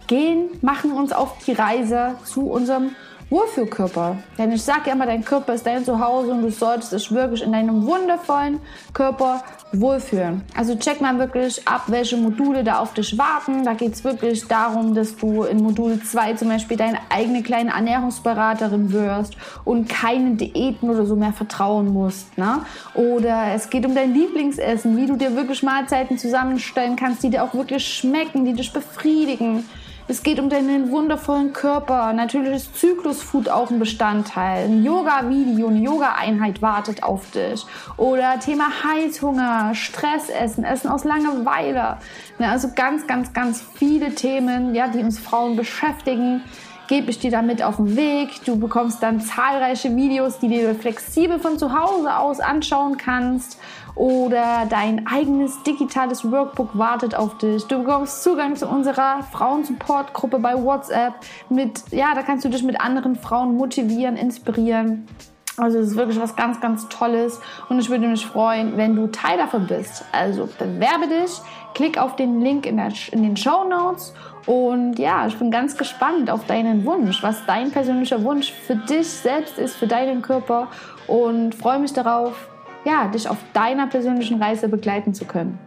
gehen, 0.06 0.48
machen 0.62 0.92
uns 0.92 1.12
auf 1.12 1.36
die 1.46 1.52
Reise 1.52 2.14
zu 2.24 2.50
unserem 2.50 2.96
Wohlfühlkörper. 3.30 4.16
Denn 4.38 4.52
ich 4.52 4.62
sage 4.62 4.82
ja 4.86 4.92
immer, 4.92 5.04
dein 5.06 5.24
Körper 5.24 5.54
ist 5.54 5.66
dein 5.66 5.84
Zuhause 5.84 6.32
und 6.32 6.42
du 6.42 6.50
solltest 6.50 6.92
dich 6.92 7.12
wirklich 7.12 7.42
in 7.42 7.52
deinem 7.52 7.86
wundervollen 7.86 8.60
Körper 8.94 9.42
wohlfühlen. 9.72 10.42
Also 10.56 10.76
check 10.76 11.02
mal 11.02 11.18
wirklich 11.18 11.66
ab, 11.68 11.84
welche 11.88 12.16
Module 12.16 12.64
da 12.64 12.78
auf 12.78 12.94
dich 12.94 13.18
warten. 13.18 13.64
Da 13.64 13.74
geht 13.74 13.92
es 13.92 14.02
wirklich 14.02 14.48
darum, 14.48 14.94
dass 14.94 15.14
du 15.16 15.42
in 15.42 15.62
Modul 15.62 16.00
2 16.02 16.34
zum 16.34 16.48
Beispiel 16.48 16.78
deine 16.78 16.98
eigene 17.10 17.42
kleine 17.42 17.72
Ernährungsberaterin 17.72 18.92
wirst 18.92 19.36
und 19.64 19.88
keinen 19.90 20.38
Diäten 20.38 20.88
oder 20.88 21.04
so 21.04 21.14
mehr 21.14 21.34
vertrauen 21.34 21.92
musst. 21.92 22.38
Ne? 22.38 22.62
Oder 22.94 23.52
es 23.54 23.68
geht 23.68 23.84
um 23.84 23.94
dein 23.94 24.14
Lieblingsessen, 24.14 24.96
wie 24.96 25.06
du 25.06 25.16
dir 25.16 25.36
wirklich 25.36 25.62
Mahlzeiten 25.62 26.16
zusammenstellen 26.16 26.96
kannst, 26.96 27.22
die 27.22 27.30
dir 27.30 27.44
auch 27.44 27.52
wirklich 27.52 27.86
schmecken, 27.86 28.46
die 28.46 28.54
dich 28.54 28.72
befriedigen. 28.72 29.64
Es 30.10 30.22
geht 30.22 30.40
um 30.40 30.48
deinen 30.48 30.90
wundervollen 30.90 31.52
Körper. 31.52 32.14
Natürlich 32.14 32.54
ist 32.54 32.78
Zyklusfood 32.78 33.50
auch 33.50 33.70
ein 33.70 33.78
Bestandteil. 33.78 34.64
Ein 34.64 34.82
Yoga-Video, 34.82 35.68
eine 35.68 35.80
Yoga-Einheit 35.80 36.62
wartet 36.62 37.02
auf 37.02 37.30
dich. 37.30 37.66
Oder 37.98 38.40
Thema 38.40 38.70
Heißhunger, 38.84 39.74
Stressessen, 39.74 40.64
Essen 40.64 40.88
aus 40.88 41.04
Langeweile. 41.04 41.98
Also 42.38 42.70
ganz, 42.74 43.06
ganz, 43.06 43.34
ganz 43.34 43.62
viele 43.74 44.14
Themen, 44.14 44.74
ja, 44.74 44.88
die 44.88 45.00
uns 45.00 45.18
Frauen 45.18 45.56
beschäftigen 45.56 46.42
gebe 46.88 47.10
ich 47.10 47.18
dir 47.18 47.30
damit 47.30 47.62
auf 47.62 47.76
den 47.76 47.96
Weg. 47.96 48.42
Du 48.46 48.58
bekommst 48.58 49.02
dann 49.02 49.20
zahlreiche 49.20 49.94
Videos, 49.94 50.38
die 50.38 50.48
du 50.48 50.74
flexibel 50.74 51.38
von 51.38 51.58
zu 51.58 51.78
Hause 51.78 52.16
aus 52.16 52.40
anschauen 52.40 52.96
kannst 52.96 53.58
oder 53.98 54.64
dein 54.70 55.06
eigenes 55.08 55.60
digitales 55.64 56.30
Workbook 56.30 56.78
wartet 56.78 57.16
auf 57.16 57.36
dich. 57.38 57.64
Du 57.64 57.82
bekommst 57.82 58.22
Zugang 58.22 58.54
zu 58.54 58.68
unserer 58.68 59.24
Frauen-Support-Gruppe 59.32 60.38
bei 60.38 60.54
WhatsApp. 60.54 61.14
Mit, 61.48 61.82
ja, 61.90 62.14
da 62.14 62.22
kannst 62.22 62.44
du 62.44 62.48
dich 62.48 62.62
mit 62.62 62.80
anderen 62.80 63.16
Frauen 63.16 63.56
motivieren, 63.56 64.16
inspirieren. 64.16 65.08
Also 65.56 65.80
es 65.80 65.88
ist 65.88 65.96
wirklich 65.96 66.20
was 66.20 66.36
ganz, 66.36 66.60
ganz 66.60 66.88
Tolles 66.88 67.40
und 67.68 67.80
ich 67.80 67.90
würde 67.90 68.06
mich 68.06 68.24
freuen, 68.24 68.76
wenn 68.76 68.94
du 68.94 69.08
Teil 69.08 69.36
davon 69.36 69.66
bist. 69.66 70.04
Also 70.12 70.48
bewerbe 70.56 71.08
dich, 71.08 71.40
klick 71.74 71.98
auf 71.98 72.14
den 72.14 72.40
Link 72.40 72.64
in, 72.66 72.76
der, 72.76 72.92
in 73.10 73.24
den 73.24 73.36
Show 73.36 73.64
Notes 73.64 74.14
und 74.46 75.00
ja, 75.00 75.26
ich 75.26 75.36
bin 75.36 75.50
ganz 75.50 75.76
gespannt 75.76 76.30
auf 76.30 76.46
deinen 76.46 76.84
Wunsch, 76.84 77.24
was 77.24 77.44
dein 77.46 77.72
persönlicher 77.72 78.22
Wunsch 78.22 78.52
für 78.52 78.76
dich 78.76 79.08
selbst 79.08 79.58
ist, 79.58 79.74
für 79.74 79.88
deinen 79.88 80.22
Körper 80.22 80.68
und 81.08 81.56
freue 81.56 81.80
mich 81.80 81.92
darauf, 81.92 82.48
ja, 82.88 83.06
dich 83.08 83.28
auf 83.28 83.38
deiner 83.52 83.86
persönlichen 83.86 84.42
Reise 84.42 84.68
begleiten 84.68 85.12
zu 85.12 85.26
können. 85.26 85.58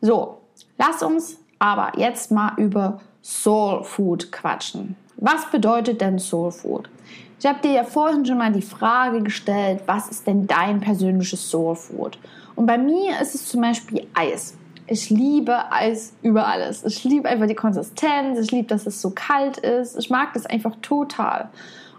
So, 0.00 0.38
lass 0.78 1.02
uns 1.02 1.38
aber 1.58 1.98
jetzt 1.98 2.30
mal 2.30 2.52
über 2.58 3.00
Soul 3.22 3.82
Food 3.84 4.30
quatschen. 4.30 4.96
Was 5.16 5.50
bedeutet 5.50 6.00
denn 6.00 6.18
Soul 6.18 6.50
Food? 6.50 6.90
Ich 7.38 7.46
habe 7.46 7.60
dir 7.60 7.72
ja 7.72 7.84
vorhin 7.84 8.26
schon 8.26 8.38
mal 8.38 8.52
die 8.52 8.62
Frage 8.62 9.22
gestellt, 9.22 9.82
was 9.86 10.08
ist 10.08 10.26
denn 10.26 10.46
dein 10.46 10.80
persönliches 10.80 11.50
Soul 11.50 11.74
Food? 11.74 12.18
Und 12.54 12.66
bei 12.66 12.76
mir 12.76 13.20
ist 13.20 13.34
es 13.34 13.48
zum 13.48 13.62
Beispiel 13.62 14.06
Eis. 14.14 14.56
Ich 14.86 15.08
liebe 15.08 15.72
Eis 15.72 16.12
über 16.22 16.46
alles. 16.46 16.84
Ich 16.84 17.02
liebe 17.04 17.28
einfach 17.28 17.46
die 17.46 17.54
Konsistenz, 17.54 18.38
ich 18.38 18.50
liebe, 18.50 18.68
dass 18.68 18.86
es 18.86 19.00
so 19.00 19.10
kalt 19.10 19.58
ist. 19.58 19.96
Ich 19.96 20.10
mag 20.10 20.34
das 20.34 20.44
einfach 20.44 20.74
total. 20.82 21.48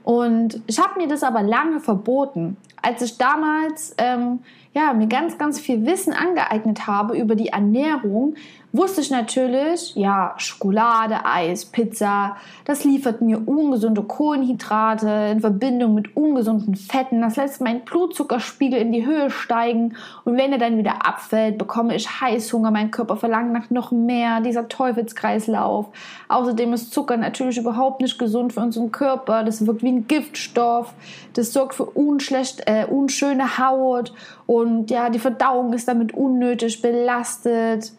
Und 0.04 0.62
ich 0.68 0.80
habe 0.80 1.00
mir 1.00 1.08
das 1.08 1.24
aber 1.24 1.42
lange 1.42 1.80
verboten. 1.80 2.58
Als 2.84 3.02
ich 3.02 3.18
damals 3.18 3.96
ähm, 3.98 4.40
ja, 4.74 4.94
mir 4.94 5.08
ganz, 5.08 5.38
ganz 5.38 5.60
viel 5.60 5.86
Wissen 5.86 6.14
angeeignet 6.14 6.88
habe 6.88 7.18
über 7.18 7.36
die 7.36 7.50
Ernährung, 7.50 8.36
wusste 8.72 9.02
ich 9.02 9.12
natürlich, 9.12 9.96
ja, 9.96 10.34
Schokolade, 10.38 11.26
Eis, 11.26 11.66
Pizza, 11.66 12.38
das 12.66 12.84
liefert 12.84 13.22
mir 13.22 13.48
ungesunde 13.48 14.02
Kohlenhydrate 14.02 15.30
in 15.32 15.42
Verbindung 15.42 15.94
mit 15.94 16.18
ungesunden 16.18 16.76
Fetten. 16.76 17.22
Das 17.22 17.36
lässt 17.36 17.62
meinen 17.62 17.82
Blutzuckerspiegel 17.82 18.80
in 18.80 18.92
die 18.92 19.06
Höhe 19.06 19.30
steigen 19.30 19.96
und 20.26 20.38
wenn 20.38 20.52
er 20.52 20.58
dann 20.58 20.80
wieder 20.80 21.06
abfällt, 21.06 21.60
bekomme 21.60 21.96
ich 21.96 22.20
Heißhunger, 22.20 22.72
mein 22.72 22.90
Körper 22.90 23.16
verlangt 23.16 23.54
nach 23.54 23.70
noch 23.70 23.92
mehr, 23.92 24.42
dieser 24.42 24.68
Teufelskreislauf. 24.68 25.90
Außerdem 26.28 26.74
ist 26.74 26.92
Zucker 26.92 27.18
natürlich 27.18 27.60
überhaupt 27.60 28.02
nicht 28.02 28.18
gesund 28.18 28.54
für 28.54 28.62
unseren 28.62 28.92
Körper. 28.92 29.44
Das 29.44 29.68
wirkt 29.68 29.84
wie 29.84 29.92
ein 29.92 30.08
Giftstoff. 30.08 30.96
Das 31.34 31.54
sorgt 31.54 31.76
für 31.76 31.86
unschlecht, 31.86 32.64
äh, 32.74 32.86
unschöne 32.86 33.58
Haut 33.58 34.14
und 34.46 34.90
ja, 34.90 35.10
die 35.10 35.20
Verdauung 35.20 35.74
ist 35.74 35.88
damit 35.88 36.14
unnötig 36.14 36.82
belastet. 36.82 37.92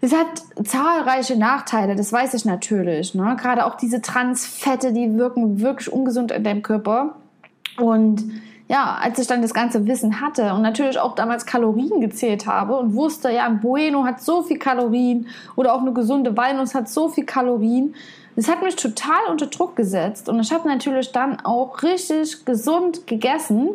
Es 0.00 0.12
hat 0.12 0.66
zahlreiche 0.66 1.36
Nachteile, 1.36 1.94
das 1.94 2.12
weiß 2.12 2.34
ich 2.34 2.44
natürlich. 2.44 3.14
Ne? 3.14 3.36
Gerade 3.40 3.64
auch 3.64 3.76
diese 3.76 4.02
Transfette, 4.02 4.92
die 4.92 5.16
wirken 5.16 5.60
wirklich 5.60 5.92
ungesund 5.92 6.32
in 6.32 6.42
deinem 6.42 6.62
Körper. 6.62 7.14
Und 7.78 8.24
ja, 8.72 8.96
als 8.98 9.18
ich 9.18 9.26
dann 9.26 9.42
das 9.42 9.52
ganze 9.52 9.86
Wissen 9.86 10.22
hatte 10.22 10.54
und 10.54 10.62
natürlich 10.62 10.98
auch 10.98 11.14
damals 11.14 11.44
Kalorien 11.44 12.00
gezählt 12.00 12.46
habe 12.46 12.74
und 12.78 12.94
wusste, 12.94 13.30
ja, 13.30 13.44
ein 13.44 13.60
Bueno 13.60 14.04
hat 14.04 14.22
so 14.22 14.42
viel 14.42 14.58
Kalorien 14.58 15.26
oder 15.56 15.74
auch 15.74 15.82
eine 15.82 15.92
gesunde 15.92 16.34
Walnuss 16.38 16.74
hat 16.74 16.88
so 16.88 17.10
viel 17.10 17.26
Kalorien, 17.26 17.94
das 18.34 18.48
hat 18.48 18.62
mich 18.62 18.74
total 18.76 19.26
unter 19.30 19.44
Druck 19.48 19.76
gesetzt 19.76 20.30
und 20.30 20.40
ich 20.40 20.50
habe 20.52 20.66
natürlich 20.66 21.12
dann 21.12 21.38
auch 21.40 21.82
richtig 21.82 22.46
gesund 22.46 23.06
gegessen, 23.06 23.72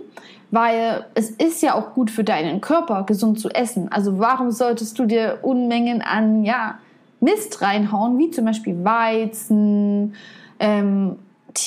weil 0.49 1.05
es 1.13 1.29
ist 1.29 1.61
ja 1.61 1.75
auch 1.75 1.93
gut 1.93 2.09
für 2.09 2.23
deinen 2.23 2.59
Körper, 2.59 3.03
gesund 3.03 3.39
zu 3.39 3.49
essen. 3.49 3.91
Also 3.91 4.17
warum 4.17 4.49
solltest 4.49 4.97
du 4.97 5.05
dir 5.05 5.39
Unmengen 5.43 6.01
an 6.01 6.43
ja, 6.43 6.79
Mist 7.19 7.61
reinhauen, 7.61 8.17
wie 8.17 8.31
zum 8.31 8.45
Beispiel 8.45 8.83
Weizen, 8.83 10.15
ähm, 10.59 11.17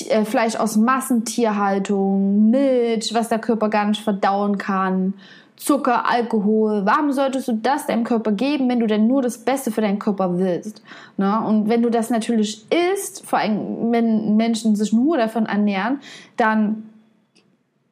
äh, 0.09 0.25
Fleisch 0.25 0.57
aus 0.57 0.77
Massentierhaltung, 0.77 2.51
Milch, 2.51 3.13
was 3.15 3.29
der 3.29 3.39
Körper 3.39 3.69
gar 3.69 3.87
nicht 3.87 4.03
verdauen 4.03 4.59
kann, 4.59 5.15
Zucker, 5.61 6.09
Alkohol. 6.11 6.87
Warum 6.87 7.13
solltest 7.13 7.49
du 7.49 7.53
das 7.53 7.87
deinem 7.87 8.05
Körper 8.05 8.33
geben, 8.33 8.69
wenn 8.71 8.81
du 8.81 8.87
denn 8.87 9.07
nur 9.07 9.21
das 9.21 9.39
Beste 9.39 9.71
für 9.71 9.83
deinen 9.83 9.99
Körper 9.99 10.39
willst? 10.39 10.83
Ne? 11.19 11.41
Und 11.47 11.69
wenn 11.69 11.83
du 11.83 11.91
das 11.91 12.09
natürlich 12.09 12.65
isst, 12.93 13.27
vor 13.27 13.41
allem 13.41 13.93
wenn 13.93 14.37
Menschen 14.37 14.75
sich 14.75 14.93
nur 14.93 15.19
davon 15.19 15.45
ernähren, 15.45 16.01
dann 16.39 16.89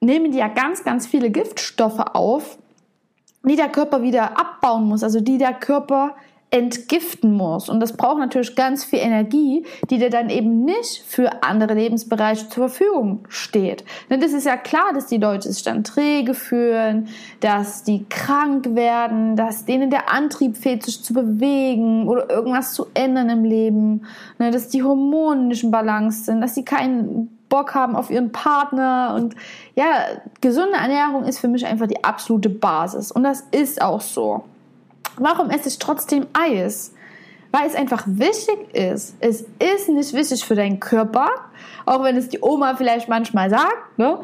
nehmen 0.00 0.32
die 0.32 0.38
ja 0.38 0.48
ganz, 0.48 0.82
ganz 0.82 1.06
viele 1.06 1.30
Giftstoffe 1.30 2.00
auf, 2.14 2.56
die 3.42 3.56
der 3.56 3.68
Körper 3.68 4.02
wieder 4.02 4.38
abbauen 4.38 4.84
muss, 4.84 5.02
also 5.02 5.20
die 5.20 5.38
der 5.38 5.52
Körper 5.52 6.14
entgiften 6.50 7.32
muss. 7.32 7.68
Und 7.68 7.80
das 7.80 7.96
braucht 7.96 8.18
natürlich 8.18 8.56
ganz 8.56 8.84
viel 8.84 9.00
Energie, 9.00 9.66
die 9.90 9.98
dir 9.98 10.08
dann 10.08 10.30
eben 10.30 10.64
nicht 10.64 11.02
für 11.06 11.42
andere 11.42 11.74
Lebensbereiche 11.74 12.48
zur 12.48 12.68
Verfügung 12.68 13.24
steht. 13.28 13.84
Denn 14.08 14.20
das 14.20 14.32
ist 14.32 14.46
ja 14.46 14.56
klar, 14.56 14.92
dass 14.94 15.06
die 15.06 15.18
Leute 15.18 15.52
sich 15.52 15.62
dann 15.62 15.84
träge 15.84 16.32
fühlen, 16.32 17.08
dass 17.40 17.82
die 17.82 18.06
krank 18.08 18.74
werden, 18.74 19.36
dass 19.36 19.66
denen 19.66 19.90
der 19.90 20.10
Antrieb 20.10 20.56
fehlt, 20.56 20.84
sich 20.84 21.02
zu 21.02 21.12
bewegen 21.12 22.08
oder 22.08 22.30
irgendwas 22.30 22.72
zu 22.72 22.86
ändern 22.94 23.28
im 23.28 23.44
Leben, 23.44 24.06
ne, 24.38 24.50
dass 24.50 24.68
die 24.68 24.82
Hormone 24.82 25.44
nicht 25.44 25.64
in 25.64 25.70
Balance 25.70 26.24
sind, 26.24 26.40
dass 26.40 26.54
sie 26.54 26.64
keinen 26.64 27.38
Bock 27.50 27.74
haben 27.74 27.96
auf 27.96 28.10
ihren 28.10 28.32
Partner 28.32 29.14
und 29.16 29.34
ja, 29.74 30.04
gesunde 30.40 30.76
Ernährung 30.76 31.24
ist 31.24 31.38
für 31.38 31.48
mich 31.48 31.66
einfach 31.66 31.86
die 31.86 32.04
absolute 32.04 32.50
Basis 32.50 33.10
und 33.12 33.22
das 33.22 33.42
ist 33.50 33.82
auch 33.82 34.00
so. 34.00 34.44
Warum 35.20 35.50
esse 35.50 35.68
ich 35.68 35.78
trotzdem 35.78 36.26
Eis? 36.32 36.94
Weil 37.50 37.66
es 37.66 37.74
einfach 37.74 38.04
wichtig 38.06 38.74
ist. 38.74 39.14
Es 39.20 39.42
ist 39.58 39.88
nicht 39.88 40.12
wichtig 40.12 40.44
für 40.44 40.54
deinen 40.54 40.80
Körper, 40.80 41.30
auch 41.86 42.02
wenn 42.02 42.16
es 42.16 42.28
die 42.28 42.40
Oma 42.40 42.76
vielleicht 42.76 43.08
manchmal 43.08 43.48
sagt, 43.48 43.98
ne? 43.98 44.20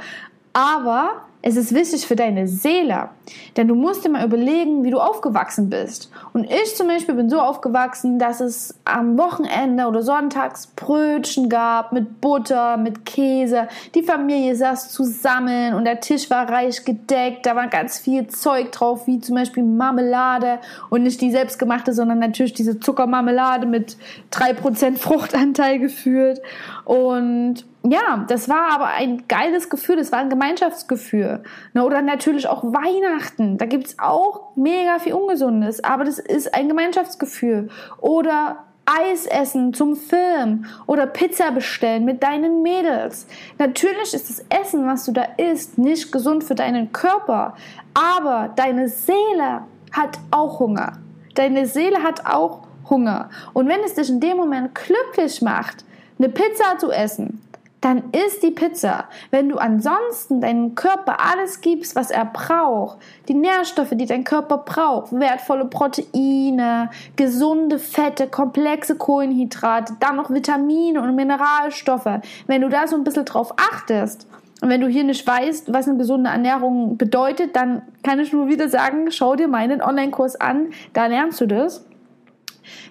aber 0.52 1.22
es 1.46 1.56
ist 1.56 1.74
wichtig 1.74 2.06
für 2.06 2.16
deine 2.16 2.48
Seele. 2.48 3.10
Denn 3.58 3.68
du 3.68 3.74
musst 3.74 4.02
dir 4.02 4.08
mal 4.08 4.24
überlegen, 4.24 4.82
wie 4.82 4.90
du 4.90 4.98
aufgewachsen 4.98 5.68
bist. 5.68 6.10
Und 6.32 6.44
ich 6.44 6.74
zum 6.74 6.86
Beispiel 6.86 7.14
bin 7.14 7.28
so 7.28 7.38
aufgewachsen, 7.38 8.18
dass 8.18 8.40
es 8.40 8.74
am 8.86 9.18
Wochenende 9.18 9.86
oder 9.86 10.00
sonntags 10.00 10.68
Brötchen 10.68 11.50
gab 11.50 11.92
mit 11.92 12.22
Butter, 12.22 12.78
mit 12.78 13.04
Käse. 13.04 13.68
Die 13.94 14.02
Familie 14.02 14.56
saß 14.56 14.90
zusammen 14.90 15.74
und 15.74 15.84
der 15.84 16.00
Tisch 16.00 16.30
war 16.30 16.48
reich 16.48 16.82
gedeckt. 16.82 17.44
Da 17.44 17.54
war 17.54 17.68
ganz 17.68 17.98
viel 17.98 18.26
Zeug 18.28 18.72
drauf, 18.72 19.06
wie 19.06 19.20
zum 19.20 19.34
Beispiel 19.34 19.64
Marmelade 19.64 20.60
und 20.88 21.02
nicht 21.02 21.20
die 21.20 21.30
selbstgemachte, 21.30 21.92
sondern 21.92 22.20
natürlich 22.20 22.54
diese 22.54 22.80
Zuckermarmelade 22.80 23.66
mit 23.66 23.98
3% 24.32 24.96
Fruchtanteil 24.96 25.78
geführt. 25.78 26.40
Und 26.86 27.66
ja, 27.86 28.24
das 28.28 28.48
war 28.48 28.72
aber 28.72 28.86
ein 28.86 29.28
geiles 29.28 29.68
Gefühl, 29.68 29.96
das 29.96 30.10
war 30.10 30.18
ein 30.18 30.30
Gemeinschaftsgefühl. 30.30 31.42
Ne, 31.74 31.84
oder 31.84 32.00
natürlich 32.00 32.48
auch 32.48 32.64
Weihnachten, 32.64 33.58
da 33.58 33.66
gibt's 33.66 33.98
auch 33.98 34.56
mega 34.56 34.98
viel 34.98 35.12
Ungesundes, 35.12 35.84
aber 35.84 36.04
das 36.04 36.18
ist 36.18 36.54
ein 36.54 36.68
Gemeinschaftsgefühl. 36.68 37.68
Oder 38.00 38.64
Eis 38.86 39.26
essen 39.26 39.72
zum 39.72 39.96
Film 39.96 40.66
oder 40.86 41.06
Pizza 41.06 41.50
bestellen 41.50 42.04
mit 42.04 42.22
deinen 42.22 42.62
Mädels. 42.62 43.26
Natürlich 43.58 44.12
ist 44.12 44.28
das 44.28 44.44
Essen, 44.48 44.86
was 44.86 45.04
du 45.04 45.12
da 45.12 45.24
isst, 45.36 45.78
nicht 45.78 46.12
gesund 46.12 46.44
für 46.44 46.54
deinen 46.54 46.92
Körper, 46.92 47.54
aber 47.94 48.50
deine 48.56 48.88
Seele 48.88 49.62
hat 49.92 50.18
auch 50.30 50.58
Hunger. 50.58 50.98
Deine 51.34 51.66
Seele 51.66 52.02
hat 52.02 52.26
auch 52.26 52.66
Hunger. 52.88 53.30
Und 53.54 53.68
wenn 53.68 53.80
es 53.84 53.94
dich 53.94 54.08
in 54.08 54.20
dem 54.20 54.36
Moment 54.36 54.74
glücklich 54.74 55.40
macht, 55.40 55.84
eine 56.18 56.28
Pizza 56.28 56.78
zu 56.78 56.90
essen, 56.90 57.40
dann 57.84 58.04
isst 58.12 58.42
die 58.42 58.50
Pizza. 58.50 59.04
Wenn 59.30 59.50
du 59.50 59.58
ansonsten 59.58 60.40
deinem 60.40 60.74
Körper 60.74 61.18
alles 61.20 61.60
gibst, 61.60 61.94
was 61.94 62.10
er 62.10 62.24
braucht, 62.24 62.96
die 63.28 63.34
Nährstoffe, 63.34 63.92
die 63.92 64.06
dein 64.06 64.24
Körper 64.24 64.58
braucht, 64.58 65.12
wertvolle 65.12 65.66
Proteine, 65.66 66.88
gesunde 67.16 67.78
Fette, 67.78 68.26
komplexe 68.26 68.96
Kohlenhydrate, 68.96 69.96
dann 70.00 70.16
noch 70.16 70.30
Vitamine 70.30 71.02
und 71.02 71.14
Mineralstoffe, 71.14 72.08
wenn 72.46 72.62
du 72.62 72.70
da 72.70 72.86
so 72.86 72.96
ein 72.96 73.04
bisschen 73.04 73.26
drauf 73.26 73.52
achtest, 73.58 74.26
und 74.62 74.70
wenn 74.70 74.80
du 74.80 74.88
hier 74.88 75.04
nicht 75.04 75.26
weißt, 75.26 75.74
was 75.74 75.86
eine 75.86 75.98
gesunde 75.98 76.30
Ernährung 76.30 76.96
bedeutet, 76.96 77.54
dann 77.54 77.82
kann 78.02 78.18
ich 78.18 78.32
nur 78.32 78.48
wieder 78.48 78.70
sagen, 78.70 79.10
schau 79.10 79.36
dir 79.36 79.46
meinen 79.46 79.82
Online-Kurs 79.82 80.36
an, 80.36 80.68
da 80.94 81.04
lernst 81.04 81.38
du 81.42 81.46
das. 81.46 81.84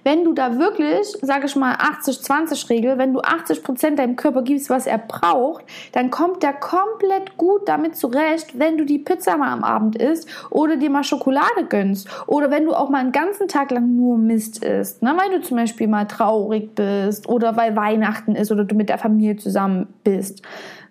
Wenn 0.03 0.23
du 0.23 0.33
da 0.33 0.57
wirklich, 0.57 1.07
sage 1.21 1.45
ich 1.45 1.55
mal, 1.55 1.75
80-20-Regel, 1.75 2.97
wenn 2.97 3.13
du 3.13 3.21
80 3.21 3.63
Prozent 3.63 3.99
deinem 3.99 4.15
Körper 4.15 4.41
gibst, 4.41 4.69
was 4.69 4.87
er 4.87 4.97
braucht, 4.97 5.65
dann 5.91 6.09
kommt 6.09 6.43
der 6.43 6.53
komplett 6.53 7.37
gut 7.37 7.67
damit 7.67 7.95
zurecht, 7.95 8.59
wenn 8.59 8.77
du 8.77 8.85
die 8.85 8.99
Pizza 8.99 9.37
mal 9.37 9.51
am 9.51 9.63
Abend 9.63 9.95
isst 9.95 10.27
oder 10.49 10.77
dir 10.77 10.89
mal 10.89 11.03
Schokolade 11.03 11.65
gönnst 11.67 12.07
oder 12.27 12.51
wenn 12.51 12.65
du 12.65 12.73
auch 12.73 12.89
mal 12.89 12.99
einen 12.99 13.11
ganzen 13.11 13.47
Tag 13.47 13.71
lang 13.71 13.95
nur 13.95 14.17
Mist 14.17 14.63
isst, 14.63 15.01
ne? 15.01 15.15
weil 15.17 15.37
du 15.37 15.45
zum 15.45 15.57
Beispiel 15.57 15.87
mal 15.87 16.05
traurig 16.05 16.75
bist 16.75 17.27
oder 17.27 17.55
weil 17.55 17.75
Weihnachten 17.75 18.35
ist 18.35 18.51
oder 18.51 18.63
du 18.65 18.75
mit 18.75 18.89
der 18.89 18.97
Familie 18.97 19.37
zusammen 19.37 19.87
bist. 20.03 20.41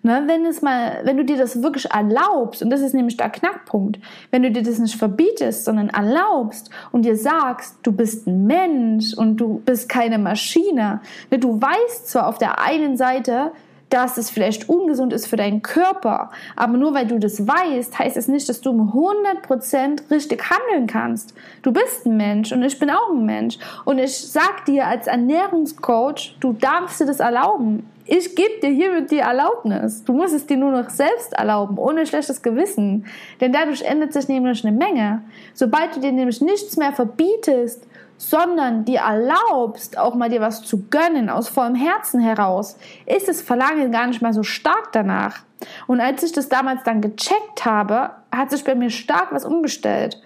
Ne, 0.05 0.23
wenn 0.25 0.45
es 0.45 0.61
mal, 0.61 0.99
wenn 1.05 1.15
du 1.15 1.23
dir 1.23 1.37
das 1.37 1.63
wirklich 1.63 1.89
erlaubst, 1.89 2.61
und 2.61 2.69
das 2.69 2.81
ist 2.81 2.93
nämlich 2.93 3.15
der 3.15 3.29
Knackpunkt, 3.29 3.99
wenn 4.31 4.43
du 4.43 4.51
dir 4.51 4.61
das 4.61 4.77
nicht 4.77 4.97
verbietest, 4.97 5.63
sondern 5.63 5.87
erlaubst 5.87 6.69
und 6.91 7.05
dir 7.05 7.15
sagst, 7.15 7.77
du 7.83 7.93
bist 7.93 8.27
ein 8.27 8.45
Mensch 8.45 9.13
und 9.13 9.37
du 9.37 9.61
bist 9.65 9.87
keine 9.87 10.17
Maschine. 10.17 10.99
Ne, 11.31 11.39
du 11.39 11.61
weißt 11.61 12.09
zwar 12.09 12.27
auf 12.27 12.37
der 12.37 12.59
einen 12.59 12.97
Seite, 12.97 13.53
dass 13.93 14.17
es 14.17 14.29
vielleicht 14.29 14.67
ungesund 14.67 15.13
ist 15.13 15.27
für 15.27 15.37
deinen 15.37 15.61
Körper. 15.61 16.31
Aber 16.57 16.77
nur 16.77 16.93
weil 16.95 17.07
du 17.07 17.19
das 17.19 17.47
weißt, 17.47 17.97
heißt 17.97 18.17
es 18.17 18.27
nicht, 18.27 18.49
dass 18.49 18.59
du 18.59 18.71
um 18.71 18.91
100% 18.91 20.09
richtig 20.09 20.43
handeln 20.49 20.87
kannst. 20.87 21.33
Du 21.61 21.71
bist 21.71 22.05
ein 22.05 22.17
Mensch 22.17 22.51
und 22.51 22.63
ich 22.63 22.77
bin 22.77 22.89
auch 22.89 23.11
ein 23.11 23.25
Mensch. 23.25 23.57
Und 23.85 23.99
ich 23.99 24.17
sag 24.17 24.65
dir 24.65 24.87
als 24.87 25.07
Ernährungscoach, 25.07 26.35
du 26.39 26.53
darfst 26.53 26.99
dir 26.99 27.05
das 27.05 27.19
erlauben. 27.19 27.87
Ich 28.05 28.35
gebe 28.35 28.59
dir 28.61 28.69
hiermit 28.69 29.11
die 29.11 29.19
Erlaubnis. 29.19 30.03
Du 30.03 30.13
musst 30.13 30.33
es 30.33 30.45
dir 30.45 30.57
nur 30.57 30.71
noch 30.71 30.89
selbst 30.89 31.33
erlauben, 31.33 31.77
ohne 31.77 32.05
schlechtes 32.05 32.41
Gewissen. 32.41 33.05
Denn 33.39 33.53
dadurch 33.53 33.81
ändert 33.81 34.13
sich 34.13 34.27
nämlich 34.27 34.65
eine 34.65 34.75
Menge. 34.75 35.21
Sobald 35.53 35.95
du 35.95 36.01
dir 36.01 36.11
nämlich 36.11 36.41
nichts 36.41 36.75
mehr 36.75 36.91
verbietest, 36.91 37.87
sondern 38.17 38.85
dir 38.85 38.99
erlaubst, 38.99 39.97
auch 39.97 40.15
mal 40.15 40.29
dir 40.29 40.41
was 40.41 40.63
zu 40.63 40.87
gönnen, 40.89 41.29
aus 41.29 41.49
vollem 41.49 41.75
Herzen 41.75 42.19
heraus, 42.19 42.77
ist 43.05 43.27
das 43.27 43.41
Verlangen 43.41 43.91
gar 43.91 44.07
nicht 44.07 44.21
mehr 44.21 44.33
so 44.33 44.43
stark 44.43 44.91
danach. 44.91 45.39
Und 45.87 46.01
als 46.01 46.23
ich 46.23 46.33
das 46.33 46.49
damals 46.49 46.83
dann 46.83 47.01
gecheckt 47.01 47.65
habe, 47.65 48.11
hat 48.31 48.51
sich 48.51 48.63
bei 48.63 48.75
mir 48.75 48.89
stark 48.89 49.31
was 49.31 49.45
umgestellt. 49.45 50.21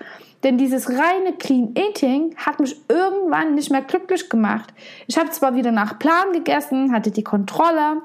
Denn 0.48 0.58
dieses 0.58 0.90
reine 0.90 1.34
Clean 1.38 1.76
Eating 1.76 2.34
hat 2.38 2.62
mich 2.62 2.78
irgendwann 2.88 3.56
nicht 3.56 3.70
mehr 3.70 3.82
glücklich 3.82 4.30
gemacht. 4.30 4.74
Ich 5.06 5.18
habe 5.18 5.30
zwar 5.30 5.56
wieder 5.56 5.74
nach 5.74 6.00
Plan 6.00 6.32
gegessen, 6.32 6.94
hatte 6.94 7.12
die 7.12 7.26
Kontrolle, 7.26 8.02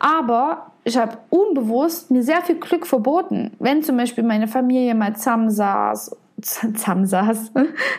aber 0.00 0.72
ich 0.82 0.96
habe 0.96 1.18
unbewusst 1.30 2.10
mir 2.10 2.24
sehr 2.24 2.42
viel 2.42 2.56
Glück 2.56 2.84
verboten. 2.84 3.52
Wenn 3.60 3.84
zum 3.84 3.96
Beispiel 3.96 4.24
meine 4.24 4.48
Familie 4.48 4.96
mal 4.96 5.14
zusammensaß 5.14 6.16
zusammensaß, 6.42 7.52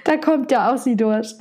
da 0.03 0.17
kommt 0.17 0.51
ja 0.51 0.73
auch 0.73 0.77
sie 0.77 0.97
durch, 0.97 1.33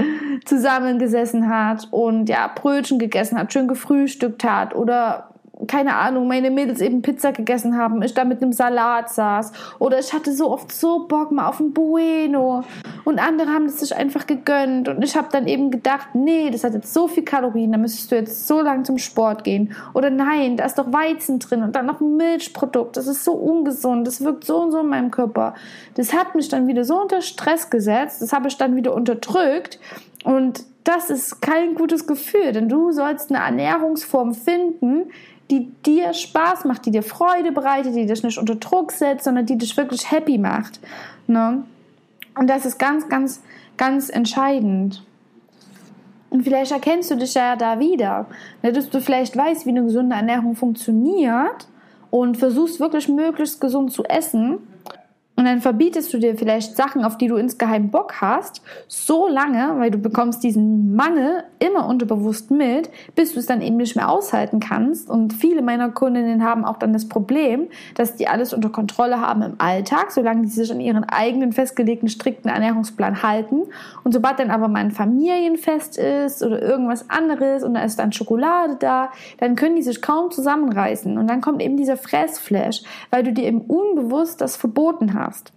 zusammengesessen 0.45 1.49
hat 1.49 1.89
und 1.91 2.29
ja, 2.29 2.53
Brötchen 2.55 3.01
gegessen 3.01 3.37
hat, 3.37 3.53
schön 3.53 3.67
gefrühstückt 3.67 4.45
hat 4.45 4.77
oder 4.77 5.34
keine 5.67 5.97
Ahnung, 5.97 6.29
meine 6.29 6.51
Mädels 6.51 6.81
eben 6.81 7.03
Pizza 7.03 7.33
gegessen 7.33 7.77
haben, 7.77 8.03
ich 8.03 8.15
da 8.15 8.25
mit 8.25 8.43
einem 8.43 8.53
Salat 8.53 9.11
saß. 9.11 9.53
Oder 9.79 9.99
ich 9.99 10.13
hatte 10.13 10.33
so 10.33 10.51
oft 10.51 10.73
so 10.73 11.07
Bock 11.07 11.33
mal 11.33 11.49
auf 11.49 11.61
ein 11.61 11.73
Bueno. 11.73 12.65
Und 13.05 13.19
andere 13.19 13.51
haben 13.51 13.67
es 13.67 13.81
sich 13.81 13.95
einfach 13.95 14.27
gegönnt. 14.27 14.89
Und 14.89 15.03
ich 15.03 15.17
habe 15.17 15.29
dann 15.31 15.47
eben 15.47 15.71
gedacht, 15.71 16.09
nee, 16.15 16.51
das 16.51 16.65
hat 16.65 16.75
jetzt 16.75 16.93
so 16.93 17.09
viel 17.09 17.25
Kalorien, 17.25 17.73
da 17.73 17.79
müsstest 17.79 18.11
du 18.13 18.17
jetzt 18.17 18.47
so 18.47 18.61
lang 18.61 18.85
zum 18.85 18.99
Sport 18.99 19.45
gehen. 19.45 19.75
Oder 19.93 20.11
nein, 20.11 20.57
da 20.57 20.65
ist 20.65 20.79
doch 20.79 20.93
Weizen 20.93 21.39
drin 21.39 21.63
und 21.63 21.77
dann 21.77 21.87
noch 21.87 22.01
ein 22.01 22.17
Milchprodukt. 22.17 22.97
Das 22.97 23.07
ist 23.07 23.25
so 23.25 23.33
ungesund, 23.33 24.07
das 24.07 24.25
wirkt 24.25 24.45
so 24.45 24.59
und 24.59 24.73
so 24.73 24.81
in 24.81 24.89
meinem 24.89 25.11
Körper. 25.11 25.55
Das 25.95 26.13
hat 26.13 26.35
mich 26.35 26.49
dann 26.49 26.67
wieder 26.67 26.85
so 26.85 27.01
unter 27.01 27.23
Stress 27.23 27.71
gesetzt, 27.71 28.23
das 28.23 28.33
habe 28.33 28.49
ich 28.49 28.57
dann 28.57 28.77
wieder 28.77 28.95
unterdrückt. 28.95 29.79
Und 30.25 30.65
das 30.85 31.11
ist 31.11 31.41
kein 31.41 31.75
gutes 31.75 32.07
Gefühl, 32.07 32.53
denn 32.53 32.69
du 32.69 32.93
sollst 32.93 33.31
eine 33.31 33.43
Ernährungsform 33.45 34.35
finden, 34.35 35.11
die 35.51 35.71
dir 35.85 36.13
Spaß 36.13 36.65
macht, 36.65 36.87
die 36.87 36.91
dir 36.91 37.03
Freude 37.03 37.53
bereitet, 37.53 37.95
die 37.95 38.07
dich 38.07 38.23
nicht 38.23 38.39
unter 38.39 38.55
Druck 38.55 38.93
setzt, 38.93 39.25
sondern 39.25 39.47
die 39.47 39.59
dich 39.59 39.77
wirklich 39.77 40.11
happy 40.11 40.39
macht. 40.39 40.81
Ne? 41.27 41.65
Und 42.39 42.49
das 42.49 42.65
ist 42.65 42.79
ganz, 42.79 43.09
ganz, 43.09 43.43
ganz 43.77 44.09
entscheidend. 44.09 45.05
Und 46.31 46.43
vielleicht 46.43 46.73
erkennst 46.73 47.11
du 47.11 47.17
dich 47.17 47.35
ja 47.35 47.55
da 47.55 47.79
wieder, 47.79 48.27
ne, 48.63 48.73
dass 48.73 48.91
du 48.91 49.01
vielleicht 49.01 49.37
weißt, 49.37 49.67
wie 49.67 49.71
eine 49.71 49.85
gesunde 49.85 50.17
Ernährung 50.17 50.57
funktioniert 50.57 51.69
und 52.11 52.37
versuchst 52.37 52.81
wirklich 52.81 53.09
möglichst 53.09 53.61
gesund 53.61 53.93
zu 53.93 54.03
essen 54.05 54.59
und 55.37 55.47
dann 55.47 55.61
verbietest 55.61 56.15
du 56.15 56.19
dir 56.19 56.37
vielleicht 56.37 56.77
Sachen, 56.77 57.05
auf 57.05 57.19
die 57.19 57.27
du 57.27 57.35
insgeheim 57.37 57.91
Bock 57.91 58.21
hast, 58.21 58.63
so 58.87 59.27
lange, 59.27 59.81
weil 59.81 59.91
du 59.91 59.99
bekommst 59.99 60.45
diesen 60.45 60.95
Mangel 60.95 61.43
immer 61.59 61.89
unterbewusst 61.89 62.53
mit, 62.53 62.89
bis 63.17 63.33
du 63.33 63.41
es 63.41 63.47
dann 63.47 63.61
eben 63.61 63.77
nicht 63.77 63.97
mehr 63.97 64.09
aushalten 64.09 64.61
kannst. 64.61 65.11
Und 65.11 65.33
viele 65.33 65.61
meiner 65.61 65.91
Kundinnen 65.91 66.45
haben 66.45 66.65
auch 66.65 66.79
dann 66.79 66.93
das 66.93 67.09
Problem, 67.09 67.67
dass 67.97 68.15
die 68.15 68.29
alles 68.29 68.55
unter 68.55 68.69
Kontrolle 68.69 69.21
haben 69.21 69.43
im 69.43 69.55
Alltag, 69.59 70.13
solange 70.13 70.47
sie 70.47 70.63
sich 70.63 70.71
an 70.71 70.81
ihren 70.81 71.03
eigenen 71.03 71.53
festgelegten, 71.53 72.09
strikten 72.09 72.49
Ernährungsplan 72.49 73.25
halten. 73.25 73.63
Und 74.05 74.13
sobald 74.13 74.39
dann 74.39 74.53
aber 74.53 74.69
mal 74.69 74.81
ein 74.81 74.93
Familienfest 74.93 75.99
ist 75.99 76.45
oder 76.45 76.63
irgendwas 76.63 77.11
anderes 77.11 77.65
und 77.65 77.75
da 77.75 77.83
ist 77.83 77.99
dann 77.99 78.13
Schokolade 78.13 78.77
da, 78.79 79.11
dann 79.39 79.57
können 79.57 79.75
die 79.75 79.83
sich 79.83 80.01
kaum 80.01 80.31
zusammenreißen. 80.31 81.19
Und 81.19 81.27
dann 81.27 81.41
kommt 81.41 81.61
eben 81.61 81.77
dieser 81.77 81.97
Fressflash, 81.97 82.83
weil 83.11 83.25
du 83.25 83.33
dir 83.33 83.47
eben 83.47 83.63
unbewusst 83.63 84.41
das 84.41 84.57
verboten 84.57 85.15
hast 85.15 85.24
hast. 85.25 85.53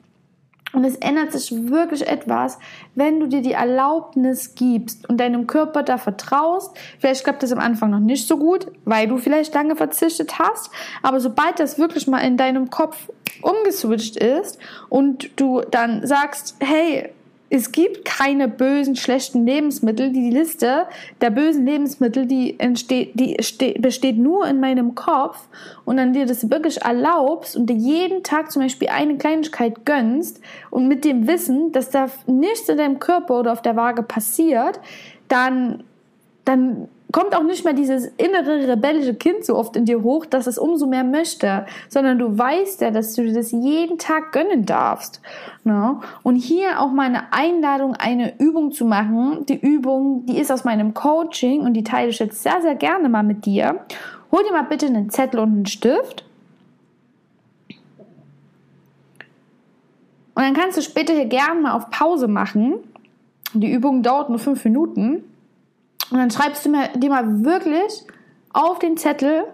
Und 0.73 0.83
es 0.83 0.95
ändert 0.95 1.31
sich 1.31 1.69
wirklich 1.69 2.07
etwas, 2.07 2.59
wenn 2.93 3.19
du 3.19 3.27
dir 3.27 3.41
die 3.41 3.53
Erlaubnis 3.53 4.53
gibst 4.53 5.07
und 5.09 5.17
deinem 5.17 5.47
Körper 5.47 5.81
da 5.81 5.97
vertraust. 5.97 6.77
Vielleicht 6.99 7.23
klappt 7.23 7.41
das 7.41 7.53
am 7.53 7.59
Anfang 7.59 7.89
noch 7.89 7.99
nicht 7.99 8.27
so 8.27 8.37
gut, 8.37 8.67
weil 8.83 9.07
du 9.07 9.17
vielleicht 9.17 9.53
lange 9.53 9.77
verzichtet 9.77 10.39
hast. 10.39 10.69
Aber 11.01 11.21
sobald 11.21 11.59
das 11.59 11.79
wirklich 11.79 12.07
mal 12.07 12.19
in 12.19 12.35
deinem 12.35 12.69
Kopf 12.69 13.09
umgeswitcht 13.41 14.17
ist 14.17 14.59
und 14.89 15.39
du 15.39 15.61
dann 15.61 16.05
sagst, 16.05 16.57
hey, 16.59 17.13
es 17.49 17.71
gibt 17.71 18.03
keine 18.03 18.49
bösen, 18.49 18.95
schlechten 18.95 19.45
Lebensmittel. 19.45 20.11
Die 20.11 20.29
Liste 20.29 20.85
der 21.21 21.29
bösen 21.29 21.65
Lebensmittel, 21.65 22.25
die 22.25 22.59
entsteht, 22.59 23.11
die 23.13 23.37
besteht 23.79 24.17
nur 24.17 24.45
in 24.47 24.59
meinem 24.59 24.95
Kopf 24.95 25.47
und 25.85 25.97
dann 25.97 26.11
dir 26.11 26.25
das 26.25 26.49
wirklich 26.49 26.81
erlaubst 26.81 27.55
und 27.55 27.67
dir 27.69 27.75
jeden 27.75 28.23
Tag 28.23 28.51
zum 28.51 28.63
Beispiel 28.63 28.89
eine 28.89 29.17
Kleinigkeit 29.17 29.85
gönnst 29.85 30.41
und 30.71 30.89
mit 30.89 31.05
dem 31.05 31.27
Wissen, 31.27 31.71
dass 31.71 31.89
da 31.89 32.09
nichts 32.25 32.67
in 32.67 32.77
deinem 32.77 32.99
Körper 32.99 33.39
oder 33.39 33.53
auf 33.53 33.61
der 33.61 33.77
Waage 33.77 34.03
passiert, 34.03 34.81
dann, 35.29 35.83
dann 36.43 36.89
kommt 37.11 37.35
auch 37.35 37.43
nicht 37.43 37.63
mehr 37.63 37.73
dieses 37.73 38.07
innere 38.17 38.67
rebellische 38.67 39.13
Kind 39.13 39.45
so 39.45 39.55
oft 39.55 39.75
in 39.75 39.85
dir 39.85 40.03
hoch, 40.03 40.25
dass 40.25 40.45
es 40.45 40.57
umso 40.57 40.87
mehr 40.87 41.03
möchte, 41.03 41.65
sondern 41.89 42.19
du 42.19 42.37
weißt 42.37 42.81
ja, 42.81 42.91
dass 42.91 43.13
du 43.13 43.31
das 43.31 43.51
jeden 43.51 43.97
Tag 43.97 44.33
gönnen 44.33 44.65
darfst. 44.65 45.21
Ne? 45.63 45.99
Und 46.23 46.35
hier 46.35 46.81
auch 46.81 46.91
meine 46.91 47.31
Einladung, 47.31 47.95
eine 47.95 48.37
Übung 48.39 48.71
zu 48.71 48.85
machen. 48.85 49.45
Die 49.47 49.59
Übung, 49.59 50.25
die 50.25 50.37
ist 50.37 50.51
aus 50.51 50.65
meinem 50.65 50.93
Coaching 50.93 51.61
und 51.61 51.73
die 51.73 51.83
teile 51.83 52.09
ich 52.09 52.19
jetzt 52.19 52.43
sehr, 52.43 52.61
sehr 52.61 52.75
gerne 52.75 53.07
mal 53.09 53.23
mit 53.23 53.45
dir. 53.45 53.79
Hol 54.31 54.43
dir 54.43 54.51
mal 54.51 54.63
bitte 54.63 54.87
einen 54.87 55.09
Zettel 55.09 55.39
und 55.39 55.51
einen 55.53 55.65
Stift. 55.65 56.25
Und 60.35 60.43
dann 60.43 60.53
kannst 60.53 60.77
du 60.77 60.81
später 60.81 61.13
hier 61.13 61.25
gerne 61.25 61.61
mal 61.61 61.71
auf 61.71 61.89
Pause 61.89 62.27
machen. 62.27 62.75
Die 63.53 63.71
Übung 63.71 64.03
dauert 64.03 64.29
nur 64.29 64.39
fünf 64.39 64.63
Minuten. 64.65 65.23
Und 66.11 66.17
dann 66.17 66.31
schreibst 66.31 66.65
du 66.65 66.69
mir, 66.69 66.89
dir 66.95 67.09
mal 67.09 67.43
wirklich 67.43 68.03
auf 68.53 68.79
den 68.79 68.97
Zettel, 68.97 69.45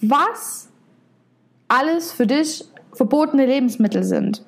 was 0.00 0.68
alles 1.68 2.12
für 2.12 2.26
dich 2.26 2.64
verbotene 2.92 3.46
Lebensmittel 3.46 4.04
sind. 4.04 4.44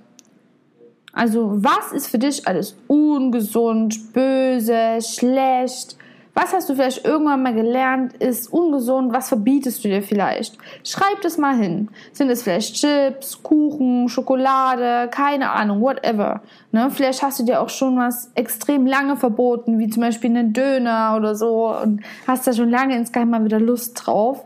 Also 1.12 1.62
was 1.62 1.92
ist 1.92 2.08
für 2.08 2.18
dich 2.18 2.46
alles 2.46 2.76
ungesund, 2.86 4.12
böse, 4.12 5.00
schlecht? 5.02 5.96
Was 6.40 6.52
hast 6.52 6.68
du 6.68 6.76
vielleicht 6.76 7.04
irgendwann 7.04 7.42
mal 7.42 7.52
gelernt, 7.52 8.12
ist 8.12 8.52
ungesund, 8.52 9.12
was 9.12 9.28
verbietest 9.28 9.82
du 9.82 9.88
dir 9.88 10.04
vielleicht? 10.04 10.56
Schreib 10.84 11.20
das 11.22 11.36
mal 11.36 11.56
hin. 11.56 11.88
Sind 12.12 12.30
es 12.30 12.44
vielleicht 12.44 12.76
Chips, 12.76 13.42
Kuchen, 13.42 14.08
Schokolade, 14.08 15.08
keine 15.10 15.50
Ahnung, 15.50 15.80
whatever. 15.80 16.42
Ne? 16.70 16.92
Vielleicht 16.92 17.22
hast 17.22 17.40
du 17.40 17.42
dir 17.42 17.60
auch 17.60 17.68
schon 17.68 17.98
was 17.98 18.30
extrem 18.36 18.86
lange 18.86 19.16
verboten, 19.16 19.80
wie 19.80 19.90
zum 19.90 20.02
Beispiel 20.02 20.30
einen 20.30 20.52
Döner 20.52 21.14
oder 21.16 21.34
so 21.34 21.74
und 21.76 22.04
hast 22.28 22.46
da 22.46 22.52
schon 22.52 22.70
lange 22.70 22.94
insgeheim 22.94 23.30
mal 23.30 23.44
wieder 23.44 23.58
Lust 23.58 24.00
drauf. 24.06 24.44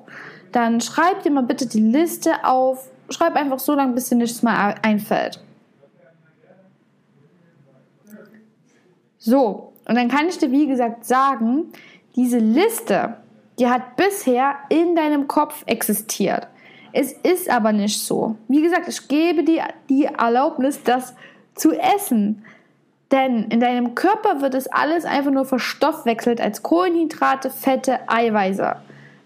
Dann 0.50 0.80
schreib 0.80 1.22
dir 1.24 1.30
mal 1.30 1.42
bitte 1.42 1.66
die 1.66 1.80
Liste 1.80 2.42
auf. 2.44 2.88
Schreib 3.10 3.36
einfach 3.36 3.58
so 3.58 3.74
lange, 3.74 3.92
bis 3.92 4.08
dir 4.08 4.16
nichts 4.16 4.42
mal 4.42 4.76
einfällt. 4.80 5.40
So, 9.18 9.71
und 9.86 9.96
dann 9.96 10.08
kann 10.08 10.28
ich 10.28 10.38
dir, 10.38 10.50
wie 10.50 10.66
gesagt, 10.66 11.04
sagen, 11.04 11.72
diese 12.16 12.38
Liste, 12.38 13.16
die 13.58 13.68
hat 13.68 13.96
bisher 13.96 14.54
in 14.68 14.94
deinem 14.94 15.28
Kopf 15.28 15.62
existiert. 15.66 16.46
Es 16.92 17.12
ist 17.12 17.50
aber 17.50 17.72
nicht 17.72 18.00
so. 18.02 18.36
Wie 18.48 18.62
gesagt, 18.62 18.86
ich 18.88 19.08
gebe 19.08 19.44
dir 19.44 19.64
die 19.88 20.04
Erlaubnis, 20.04 20.82
das 20.82 21.14
zu 21.54 21.72
essen. 21.72 22.44
Denn 23.10 23.44
in 23.44 23.60
deinem 23.60 23.94
Körper 23.94 24.40
wird 24.40 24.54
es 24.54 24.68
alles 24.68 25.04
einfach 25.04 25.30
nur 25.30 25.44
verstoffwechselt 25.44 26.40
als 26.40 26.62
Kohlenhydrate, 26.62 27.50
Fette, 27.50 28.00
Eiweiße. 28.08 28.76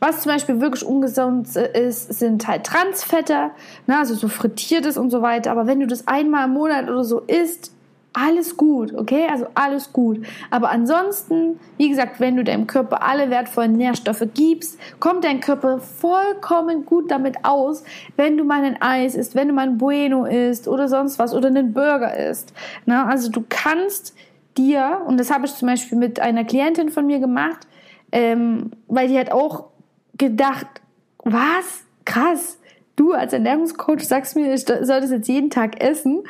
Was 0.01 0.23
zum 0.23 0.33
Beispiel 0.33 0.61
wirklich 0.61 0.85
ungesund 0.85 1.55
ist, 1.57 2.13
sind 2.19 2.47
halt 2.47 2.65
Transfette, 2.65 3.51
ne, 3.87 3.99
also 3.99 4.15
so 4.15 4.29
frittiertes 4.29 4.97
und 4.99 5.11
so 5.11 5.23
weiter. 5.23 5.53
Aber 5.53 5.67
wenn 5.67 5.81
du 5.81 5.87
das 5.87 6.07
einmal 6.07 6.47
im 6.47 6.53
Monat 6.53 6.89
oder 6.89 7.05
so 7.05 7.21
isst, 7.21 7.73
alles 8.17 8.57
gut, 8.57 8.95
okay? 8.95 9.27
Also 9.31 9.47
alles 9.55 9.93
gut. 9.93 10.25
Aber 10.51 10.71
ansonsten, 10.71 11.61
wie 11.77 11.91
gesagt, 11.91 12.19
wenn 12.19 12.37
du 12.37 12.45
deinem 12.45 12.67
Körper 12.67 13.03
alle 13.03 13.29
wertvollen 13.29 13.75
Nährstoffe 13.75 14.27
gibst, 14.33 14.79
kommt 15.01 15.23
dein 15.25 15.41
Körper 15.41 15.81
vollkommen 15.81 16.87
gut 16.87 17.11
damit 17.11 17.45
aus, 17.45 17.85
wenn 18.17 18.39
du 18.39 18.45
mal 18.45 18.65
ein 18.65 18.81
Eis 18.81 19.15
isst, 19.15 19.35
wenn 19.35 19.49
du 19.49 19.55
mal 19.55 19.69
ein 19.69 19.77
Bueno 19.77 20.25
isst 20.25 20.67
oder 20.67 20.89
sonst 20.89 21.19
was 21.19 21.35
oder 21.35 21.49
einen 21.49 21.75
Burger 21.75 22.17
isst. 22.17 22.55
Na, 22.87 23.07
also 23.07 23.31
du 23.31 23.45
kannst 23.47 24.15
dir, 24.57 25.03
und 25.07 25.21
das 25.21 25.31
habe 25.31 25.45
ich 25.45 25.55
zum 25.55 25.69
Beispiel 25.69 25.99
mit 25.99 26.19
einer 26.19 26.45
Klientin 26.45 26.89
von 26.89 27.07
mir 27.07 27.19
gemacht, 27.19 27.67
ähm, 28.13 28.71
weil 28.89 29.09
die 29.09 29.19
hat 29.19 29.31
auch 29.31 29.67
gedacht, 30.17 30.67
was? 31.23 31.85
Krass. 32.07 32.59
Du 32.95 33.13
als 33.13 33.35
Ernährungscoach 33.35 34.07
sagst 34.07 34.37
mir, 34.37 34.55
ich 34.55 34.65
soll 34.65 35.01
das 35.03 35.11
jetzt 35.11 35.29
jeden 35.29 35.51
Tag 35.51 35.83
essen 35.83 36.23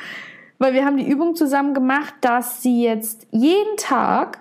weil 0.59 0.73
wir 0.73 0.85
haben 0.85 0.97
die 0.97 1.07
Übung 1.07 1.35
zusammen 1.35 1.73
gemacht, 1.73 2.13
dass 2.21 2.61
sie 2.61 2.83
jetzt 2.83 3.27
jeden 3.31 3.77
Tag 3.77 4.39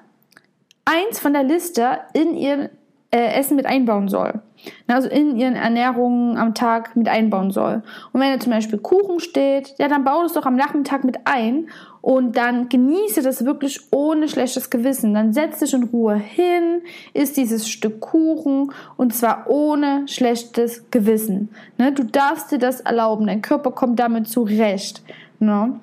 eins 0.84 1.18
von 1.18 1.32
der 1.32 1.42
Liste 1.42 1.98
in 2.12 2.36
ihr 2.36 2.70
äh, 3.10 3.38
Essen 3.38 3.56
mit 3.56 3.66
einbauen 3.66 4.08
soll. 4.08 4.40
Also 4.88 5.08
in 5.08 5.36
ihren 5.36 5.54
Ernährungen 5.54 6.36
am 6.36 6.54
Tag 6.54 6.96
mit 6.96 7.08
einbauen 7.08 7.50
soll. 7.50 7.82
Und 8.12 8.20
wenn 8.20 8.32
da 8.32 8.40
zum 8.40 8.52
Beispiel 8.52 8.78
Kuchen 8.78 9.20
steht, 9.20 9.74
ja, 9.78 9.86
dann 9.86 10.04
baue 10.04 10.24
es 10.24 10.32
doch 10.32 10.46
am 10.46 10.56
Nachmittag 10.56 11.04
mit 11.04 11.18
ein 11.24 11.68
und 12.00 12.36
dann 12.36 12.68
genieße 12.68 13.22
das 13.22 13.44
wirklich 13.44 13.80
ohne 13.92 14.28
schlechtes 14.28 14.70
Gewissen. 14.70 15.14
Dann 15.14 15.32
setz 15.32 15.60
dich 15.60 15.72
in 15.72 15.84
Ruhe 15.84 16.16
hin, 16.16 16.82
isst 17.14 17.36
dieses 17.36 17.68
Stück 17.68 18.00
Kuchen 18.00 18.72
und 18.96 19.14
zwar 19.14 19.48
ohne 19.48 20.08
schlechtes 20.08 20.90
Gewissen. 20.90 21.50
Ne? 21.78 21.92
Du 21.92 22.04
darfst 22.04 22.50
dir 22.50 22.58
das 22.58 22.80
erlauben, 22.80 23.26
dein 23.26 23.42
Körper 23.42 23.70
kommt 23.70 24.00
damit 24.00 24.28
zurecht. 24.28 25.02
Ne? 25.38 25.78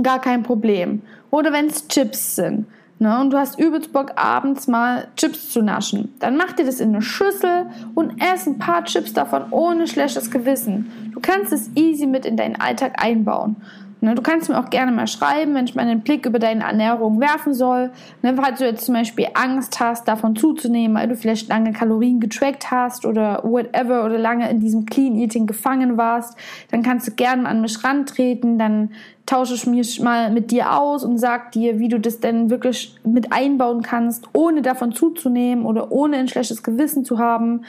Gar 0.00 0.20
kein 0.20 0.42
Problem. 0.42 1.02
Oder 1.30 1.52
wenn 1.52 1.66
es 1.66 1.88
Chips 1.88 2.36
sind. 2.36 2.66
Ne, 2.98 3.20
und 3.20 3.32
du 3.32 3.36
hast 3.36 3.58
übelst 3.58 3.92
Bock, 3.92 4.12
abends 4.14 4.68
mal 4.68 5.08
Chips 5.16 5.50
zu 5.50 5.60
naschen. 5.60 6.14
Dann 6.20 6.36
mach 6.36 6.52
dir 6.52 6.64
das 6.64 6.78
in 6.78 6.90
eine 6.90 7.02
Schüssel 7.02 7.66
und 7.96 8.22
ess 8.22 8.46
ein 8.46 8.58
paar 8.58 8.84
Chips 8.84 9.12
davon 9.12 9.46
ohne 9.50 9.88
schlechtes 9.88 10.30
Gewissen. 10.30 11.10
Du 11.12 11.18
kannst 11.18 11.52
es 11.52 11.68
easy 11.74 12.06
mit 12.06 12.24
in 12.24 12.36
deinen 12.36 12.60
Alltag 12.60 13.02
einbauen. 13.02 13.56
Ne, 14.04 14.16
du 14.16 14.22
kannst 14.22 14.48
mir 14.48 14.58
auch 14.58 14.68
gerne 14.68 14.90
mal 14.90 15.06
schreiben, 15.06 15.54
wenn 15.54 15.64
ich 15.64 15.76
mal 15.76 15.82
einen 15.82 16.00
Blick 16.00 16.26
über 16.26 16.40
deine 16.40 16.64
Ernährung 16.64 17.20
werfen 17.20 17.54
soll. 17.54 17.92
Ne, 18.22 18.34
falls 18.34 18.58
du 18.58 18.64
jetzt 18.64 18.84
zum 18.84 18.96
Beispiel 18.96 19.28
Angst 19.34 19.78
hast, 19.78 20.08
davon 20.08 20.34
zuzunehmen, 20.34 20.96
weil 20.96 21.06
du 21.06 21.14
vielleicht 21.14 21.48
lange 21.48 21.72
Kalorien 21.72 22.18
getrackt 22.18 22.72
hast 22.72 23.06
oder 23.06 23.44
whatever 23.44 24.04
oder 24.04 24.18
lange 24.18 24.50
in 24.50 24.58
diesem 24.58 24.86
Clean 24.86 25.14
Eating 25.14 25.46
gefangen 25.46 25.98
warst, 25.98 26.36
dann 26.72 26.82
kannst 26.82 27.06
du 27.06 27.12
gerne 27.12 27.48
an 27.48 27.60
mich 27.60 27.84
rantreten. 27.84 28.58
Dann 28.58 28.90
tausche 29.26 29.54
ich 29.54 29.66
mich 29.66 30.00
mal 30.00 30.30
mit 30.30 30.50
dir 30.50 30.78
aus 30.78 31.04
und 31.04 31.18
sag 31.18 31.52
dir, 31.52 31.78
wie 31.78 31.88
du 31.88 32.00
das 32.00 32.20
denn 32.20 32.50
wirklich 32.50 32.94
mit 33.04 33.32
einbauen 33.32 33.82
kannst, 33.82 34.28
ohne 34.32 34.62
davon 34.62 34.92
zuzunehmen 34.92 35.64
oder 35.64 35.92
ohne 35.92 36.16
ein 36.16 36.28
schlechtes 36.28 36.62
Gewissen 36.62 37.04
zu 37.04 37.18
haben. 37.18 37.64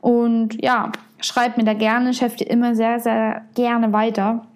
Und 0.00 0.62
ja, 0.62 0.92
schreib 1.20 1.56
mir 1.56 1.64
da 1.64 1.74
gerne. 1.74 2.10
Ich 2.10 2.20
helfe 2.20 2.38
dir 2.38 2.50
immer 2.50 2.74
sehr, 2.74 3.00
sehr 3.00 3.42
gerne 3.54 3.92
weiter. 3.92 4.46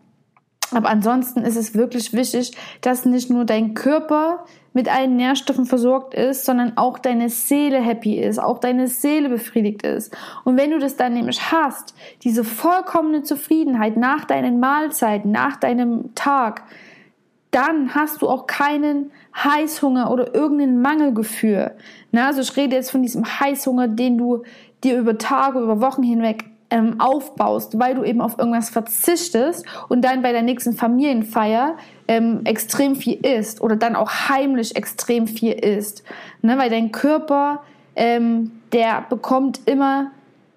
Aber 0.72 0.88
ansonsten 0.88 1.40
ist 1.40 1.56
es 1.56 1.74
wirklich 1.74 2.12
wichtig, 2.12 2.52
dass 2.80 3.04
nicht 3.04 3.30
nur 3.30 3.44
dein 3.44 3.74
Körper 3.74 4.44
mit 4.72 4.88
allen 4.88 5.16
Nährstoffen 5.16 5.66
versorgt 5.66 6.14
ist, 6.14 6.44
sondern 6.44 6.76
auch 6.76 6.98
deine 6.98 7.28
Seele 7.28 7.80
happy 7.80 8.20
ist, 8.20 8.38
auch 8.38 8.58
deine 8.58 8.86
Seele 8.86 9.28
befriedigt 9.28 9.82
ist. 9.82 10.16
Und 10.44 10.56
wenn 10.56 10.70
du 10.70 10.78
das 10.78 10.96
dann 10.96 11.14
nämlich 11.14 11.50
hast, 11.50 11.94
diese 12.22 12.44
vollkommene 12.44 13.22
Zufriedenheit 13.22 13.96
nach 13.96 14.24
deinen 14.24 14.60
Mahlzeiten, 14.60 15.32
nach 15.32 15.56
deinem 15.56 16.14
Tag, 16.14 16.62
dann 17.50 17.94
hast 17.96 18.22
du 18.22 18.28
auch 18.28 18.46
keinen 18.46 19.10
Heißhunger 19.36 20.10
oder 20.10 20.34
irgendein 20.34 20.80
Mangelgefühl. 20.80 21.72
Na, 22.12 22.28
also 22.28 22.42
ich 22.42 22.56
rede 22.56 22.76
jetzt 22.76 22.92
von 22.92 23.02
diesem 23.02 23.24
Heißhunger, 23.24 23.88
den 23.88 24.18
du 24.18 24.44
dir 24.84 24.98
über 24.98 25.18
Tage, 25.18 25.58
über 25.58 25.80
Wochen 25.80 26.04
hinweg 26.04 26.49
ähm, 26.70 27.00
aufbaust, 27.00 27.78
weil 27.78 27.94
du 27.94 28.04
eben 28.04 28.20
auf 28.20 28.38
irgendwas 28.38 28.70
verzichtest 28.70 29.64
und 29.88 30.02
dann 30.02 30.22
bei 30.22 30.32
der 30.32 30.42
nächsten 30.42 30.72
Familienfeier 30.72 31.76
ähm, 32.08 32.40
extrem 32.44 32.96
viel 32.96 33.14
isst 33.24 33.60
oder 33.60 33.76
dann 33.76 33.96
auch 33.96 34.10
heimlich 34.28 34.76
extrem 34.76 35.26
viel 35.26 35.52
isst. 35.52 36.04
Ne? 36.42 36.56
Weil 36.58 36.70
dein 36.70 36.92
Körper, 36.92 37.62
ähm, 37.96 38.52
der 38.72 39.04
bekommt 39.08 39.60
immer 39.66 40.12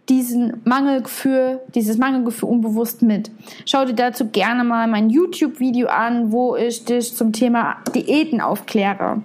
diesen 0.10 0.62
Mangelgefühl, 0.66 1.62
dieses 1.74 1.98
Mangelgefühl 1.98 2.50
unbewusst 2.50 3.02
mit. 3.02 3.32
Schau 3.66 3.86
dir 3.86 3.94
dazu 3.94 4.28
gerne 4.28 4.64
mal 4.64 4.88
mein 4.88 5.10
YouTube-Video 5.10 5.88
an, 5.88 6.32
wo 6.32 6.56
ich 6.56 6.84
dich 6.84 7.16
zum 7.16 7.32
Thema 7.32 7.78
Diäten 7.96 8.42
aufkläre. 8.42 9.22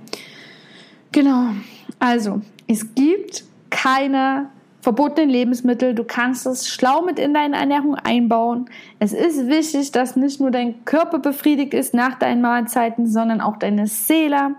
Genau. 1.10 1.48
Also, 1.98 2.42
es 2.68 2.94
gibt 2.94 3.44
keine 3.70 4.50
verbotenen 4.80 5.30
Lebensmittel. 5.30 5.94
Du 5.94 6.04
kannst 6.04 6.46
es 6.46 6.68
schlau 6.68 7.02
mit 7.02 7.18
in 7.18 7.34
deine 7.34 7.56
Ernährung 7.56 7.96
einbauen. 7.96 8.70
Es 8.98 9.12
ist 9.12 9.48
wichtig, 9.48 9.92
dass 9.92 10.16
nicht 10.16 10.40
nur 10.40 10.50
dein 10.50 10.84
Körper 10.84 11.18
befriedigt 11.18 11.74
ist 11.74 11.94
nach 11.94 12.18
deinen 12.18 12.40
Mahlzeiten, 12.40 13.06
sondern 13.06 13.40
auch 13.40 13.56
deine 13.56 13.86
Seele. 13.86 14.54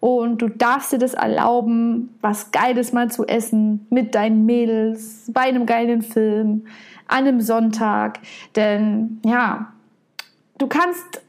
Und 0.00 0.42
du 0.42 0.48
darfst 0.48 0.92
dir 0.92 0.98
das 0.98 1.14
erlauben, 1.14 2.14
was 2.20 2.52
Geiles 2.52 2.92
mal 2.92 3.10
zu 3.10 3.26
essen 3.26 3.86
mit 3.90 4.14
deinen 4.14 4.44
Mädels, 4.44 5.30
bei 5.32 5.42
einem 5.42 5.66
geilen 5.66 6.02
Film, 6.02 6.66
an 7.08 7.26
einem 7.26 7.40
Sonntag. 7.40 8.20
Denn 8.54 9.20
ja, 9.24 9.72
du 10.58 10.66
kannst 10.66 11.22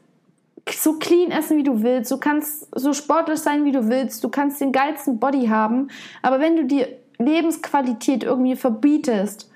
so 0.69 0.93
clean 0.93 1.31
essen, 1.31 1.57
wie 1.57 1.63
du 1.63 1.83
willst. 1.83 2.11
Du 2.11 2.17
kannst 2.17 2.67
so 2.75 2.93
sportlich 2.93 3.39
sein, 3.39 3.65
wie 3.65 3.71
du 3.71 3.87
willst. 3.87 4.23
Du 4.23 4.29
kannst 4.29 4.59
den 4.59 4.71
geilsten 4.71 5.19
Body 5.19 5.47
haben. 5.47 5.89
Aber 6.21 6.39
wenn 6.39 6.55
du 6.55 6.65
dir 6.65 6.87
Lebensqualität 7.17 8.23
irgendwie 8.23 8.55
verbietest, 8.55 9.49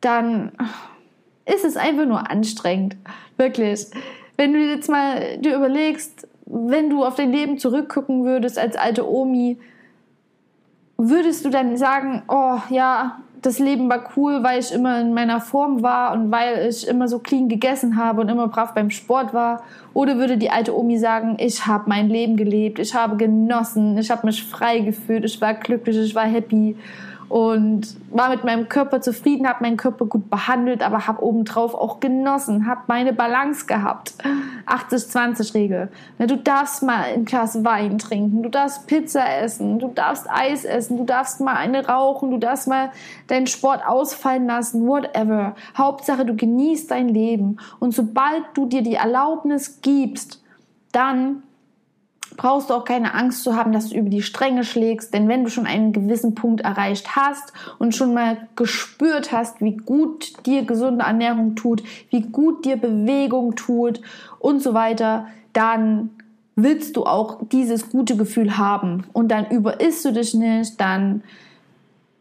dann 0.00 0.52
ist 1.44 1.64
es 1.64 1.76
einfach 1.76 2.06
nur 2.06 2.30
anstrengend. 2.30 2.96
Wirklich. 3.36 3.86
Wenn 4.36 4.52
du 4.52 4.60
jetzt 4.60 4.88
mal 4.88 5.38
dir 5.38 5.56
überlegst, 5.56 6.28
wenn 6.46 6.90
du 6.90 7.04
auf 7.04 7.14
dein 7.14 7.32
Leben 7.32 7.58
zurückgucken 7.58 8.24
würdest 8.24 8.58
als 8.58 8.76
alte 8.76 9.08
Omi, 9.08 9.58
würdest 10.96 11.44
du 11.44 11.50
dann 11.50 11.76
sagen, 11.76 12.22
oh 12.28 12.58
ja, 12.70 13.20
das 13.42 13.58
Leben 13.58 13.90
war 13.90 14.10
cool, 14.16 14.42
weil 14.42 14.60
ich 14.60 14.72
immer 14.72 15.00
in 15.00 15.14
meiner 15.14 15.40
Form 15.40 15.82
war 15.82 16.12
und 16.12 16.30
weil 16.30 16.68
ich 16.68 16.86
immer 16.86 17.08
so 17.08 17.18
clean 17.18 17.48
gegessen 17.48 17.96
habe 17.96 18.20
und 18.20 18.28
immer 18.28 18.46
brav 18.46 18.72
beim 18.72 18.90
Sport 18.90 19.34
war? 19.34 19.62
Oder 19.94 20.16
würde 20.16 20.38
die 20.38 20.50
alte 20.50 20.76
Omi 20.76 20.96
sagen, 20.98 21.36
ich 21.38 21.66
habe 21.66 21.88
mein 21.88 22.08
Leben 22.08 22.36
gelebt, 22.36 22.78
ich 22.78 22.94
habe 22.94 23.16
genossen, 23.16 23.98
ich 23.98 24.10
habe 24.10 24.26
mich 24.26 24.44
frei 24.44 24.78
gefühlt, 24.78 25.24
ich 25.24 25.40
war 25.40 25.54
glücklich, 25.54 25.98
ich 25.98 26.14
war 26.14 26.24
happy 26.24 26.76
und 27.32 27.96
war 28.10 28.28
mit 28.28 28.44
meinem 28.44 28.68
Körper 28.68 29.00
zufrieden, 29.00 29.48
habe 29.48 29.64
meinen 29.64 29.78
Körper 29.78 30.04
gut 30.04 30.28
behandelt, 30.28 30.82
aber 30.82 31.06
habe 31.06 31.24
obendrauf 31.24 31.74
auch 31.74 31.98
genossen, 31.98 32.66
habe 32.66 32.82
meine 32.88 33.14
Balance 33.14 33.64
gehabt. 33.64 34.12
80-20-Regel. 34.66 35.88
Du 36.18 36.36
darfst 36.36 36.82
mal 36.82 37.04
ein 37.04 37.24
Glas 37.24 37.64
Wein 37.64 37.96
trinken, 37.96 38.42
du 38.42 38.50
darfst 38.50 38.86
Pizza 38.86 39.24
essen, 39.40 39.78
du 39.78 39.88
darfst 39.88 40.28
Eis 40.28 40.66
essen, 40.66 40.98
du 40.98 41.04
darfst 41.04 41.40
mal 41.40 41.56
eine 41.56 41.86
rauchen, 41.86 42.32
du 42.32 42.36
darfst 42.36 42.68
mal 42.68 42.90
deinen 43.28 43.46
Sport 43.46 43.80
ausfallen 43.86 44.46
lassen, 44.46 44.86
whatever. 44.86 45.54
Hauptsache, 45.74 46.26
du 46.26 46.36
genießt 46.36 46.90
dein 46.90 47.08
Leben. 47.08 47.56
Und 47.80 47.94
sobald 47.94 48.42
du 48.52 48.66
dir 48.66 48.82
die 48.82 48.96
Erlaubnis 48.96 49.80
gibst, 49.80 50.42
dann 50.92 51.44
brauchst 52.36 52.70
du 52.70 52.74
auch 52.74 52.84
keine 52.84 53.14
Angst 53.14 53.42
zu 53.42 53.56
haben, 53.56 53.72
dass 53.72 53.88
du 53.88 53.96
über 53.96 54.10
die 54.10 54.22
Stränge 54.22 54.64
schlägst, 54.64 55.12
denn 55.14 55.28
wenn 55.28 55.44
du 55.44 55.50
schon 55.50 55.66
einen 55.66 55.92
gewissen 55.92 56.34
Punkt 56.34 56.62
erreicht 56.62 57.16
hast 57.16 57.52
und 57.78 57.94
schon 57.94 58.14
mal 58.14 58.48
gespürt 58.56 59.32
hast, 59.32 59.60
wie 59.60 59.76
gut 59.76 60.32
dir 60.46 60.64
gesunde 60.64 61.04
Ernährung 61.04 61.54
tut, 61.54 61.82
wie 62.10 62.22
gut 62.22 62.64
dir 62.64 62.76
Bewegung 62.76 63.56
tut 63.56 64.00
und 64.38 64.62
so 64.62 64.74
weiter, 64.74 65.26
dann 65.52 66.10
willst 66.56 66.96
du 66.96 67.04
auch 67.04 67.40
dieses 67.50 67.90
gute 67.90 68.16
Gefühl 68.16 68.58
haben. 68.58 69.04
Und 69.12 69.28
dann 69.28 69.48
überisst 69.50 70.04
du 70.04 70.12
dich 70.12 70.34
nicht, 70.34 70.80
dann 70.80 71.22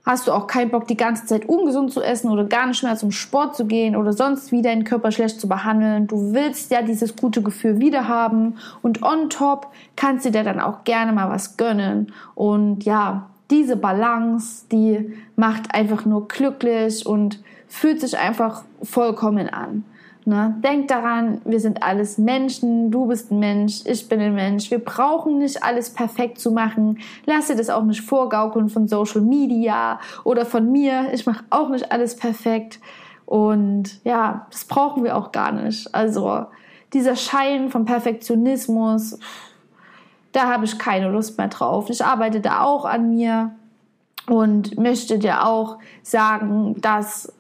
hast 0.06 0.28
du 0.28 0.32
auch 0.32 0.48
keinen 0.48 0.72
Bock, 0.72 0.88
die 0.88 0.98
ganze 0.98 1.26
Zeit 1.26 1.48
ungesund 1.48 1.92
zu 1.92 2.02
essen 2.02 2.32
oder 2.32 2.46
gar 2.46 2.68
nicht 2.68 2.84
mehr 2.84 2.96
zum 2.96 3.12
Sport 3.12 3.56
zu 3.56 3.66
gehen 3.66 3.96
oder 3.96 4.14
sonst 4.14 4.52
wie 4.52 4.62
deinen 4.62 4.84
Körper 4.84 5.12
schlecht 5.12 5.40
zu 5.40 5.48
behandeln. 5.48 6.08
Du 6.08 6.34
willst 6.34 6.72
ja 6.72 6.82
dieses 6.82 7.16
gute 7.16 7.42
Gefühl 7.42 7.80
wieder 7.80 8.08
haben 8.08 8.56
und 8.82 9.04
on 9.04 9.30
top 9.30 9.68
kannst 9.96 10.26
du 10.26 10.32
dir 10.32 10.44
dann 10.44 10.60
auch 10.60 10.84
gerne 10.84 11.12
mal 11.12 11.30
was 11.30 11.58
gönnen. 11.58 12.12
Und 12.34 12.84
ja, 12.84 13.30
diese 13.52 13.76
Balance, 13.76 14.66
die 14.72 15.14
macht 15.36 15.76
einfach 15.76 16.06
nur 16.06 16.28
glücklich 16.28 17.06
und 17.06 17.44
fühlt 17.68 18.02
sich 18.02 18.18
einfach 18.18 18.64
vollkommen 18.82 19.50
an. 19.50 19.86
Ne? 20.24 20.56
Denk 20.64 20.88
daran, 20.88 21.42
wir 21.46 21.60
sind 21.60 21.82
alles 21.82 22.20
Menschen, 22.20 22.92
du 22.92 23.08
bist 23.08 23.32
ein 23.32 23.40
Mensch, 23.40 23.82
ich 23.86 24.08
bin 24.08 24.20
ein 24.20 24.36
Mensch. 24.36 24.70
Wir 24.70 24.78
brauchen 24.80 25.40
nicht 25.40 25.64
alles 25.64 25.90
perfekt 25.92 26.40
zu 26.40 26.52
machen. 26.52 27.00
Lass 27.26 27.48
dir 27.48 27.56
das 27.56 27.72
auch 27.72 27.84
nicht 27.84 28.02
vorgaukeln 28.02 28.70
von 28.70 28.88
Social 28.88 29.22
Media 29.22 30.00
oder 30.24 30.46
von 30.46 30.72
mir. 30.72 31.12
Ich 31.14 31.26
mache 31.26 31.44
auch 31.50 31.70
nicht 31.70 31.92
alles 31.92 32.16
perfekt. 32.16 32.80
Und 33.26 34.04
ja, 34.04 34.46
das 34.52 34.66
brauchen 34.66 35.04
wir 35.04 35.18
auch 35.18 35.32
gar 35.32 35.52
nicht. 35.52 35.94
Also 35.96 36.46
dieser 36.94 37.16
Schein 37.16 37.70
von 37.70 37.86
Perfektionismus, 37.86 39.18
da 40.34 40.52
habe 40.52 40.66
ich 40.66 40.78
keine 40.78 41.10
Lust 41.10 41.38
mehr 41.38 41.48
drauf. 41.48 41.90
Ich 41.90 42.06
arbeite 42.06 42.42
da 42.42 42.62
auch 42.62 42.86
an 42.86 43.16
mir 43.16 43.52
und 44.28 44.78
möchte 44.78 45.18
dir 45.18 45.46
auch 45.46 45.80
sagen, 46.04 46.80
dass 46.80 47.34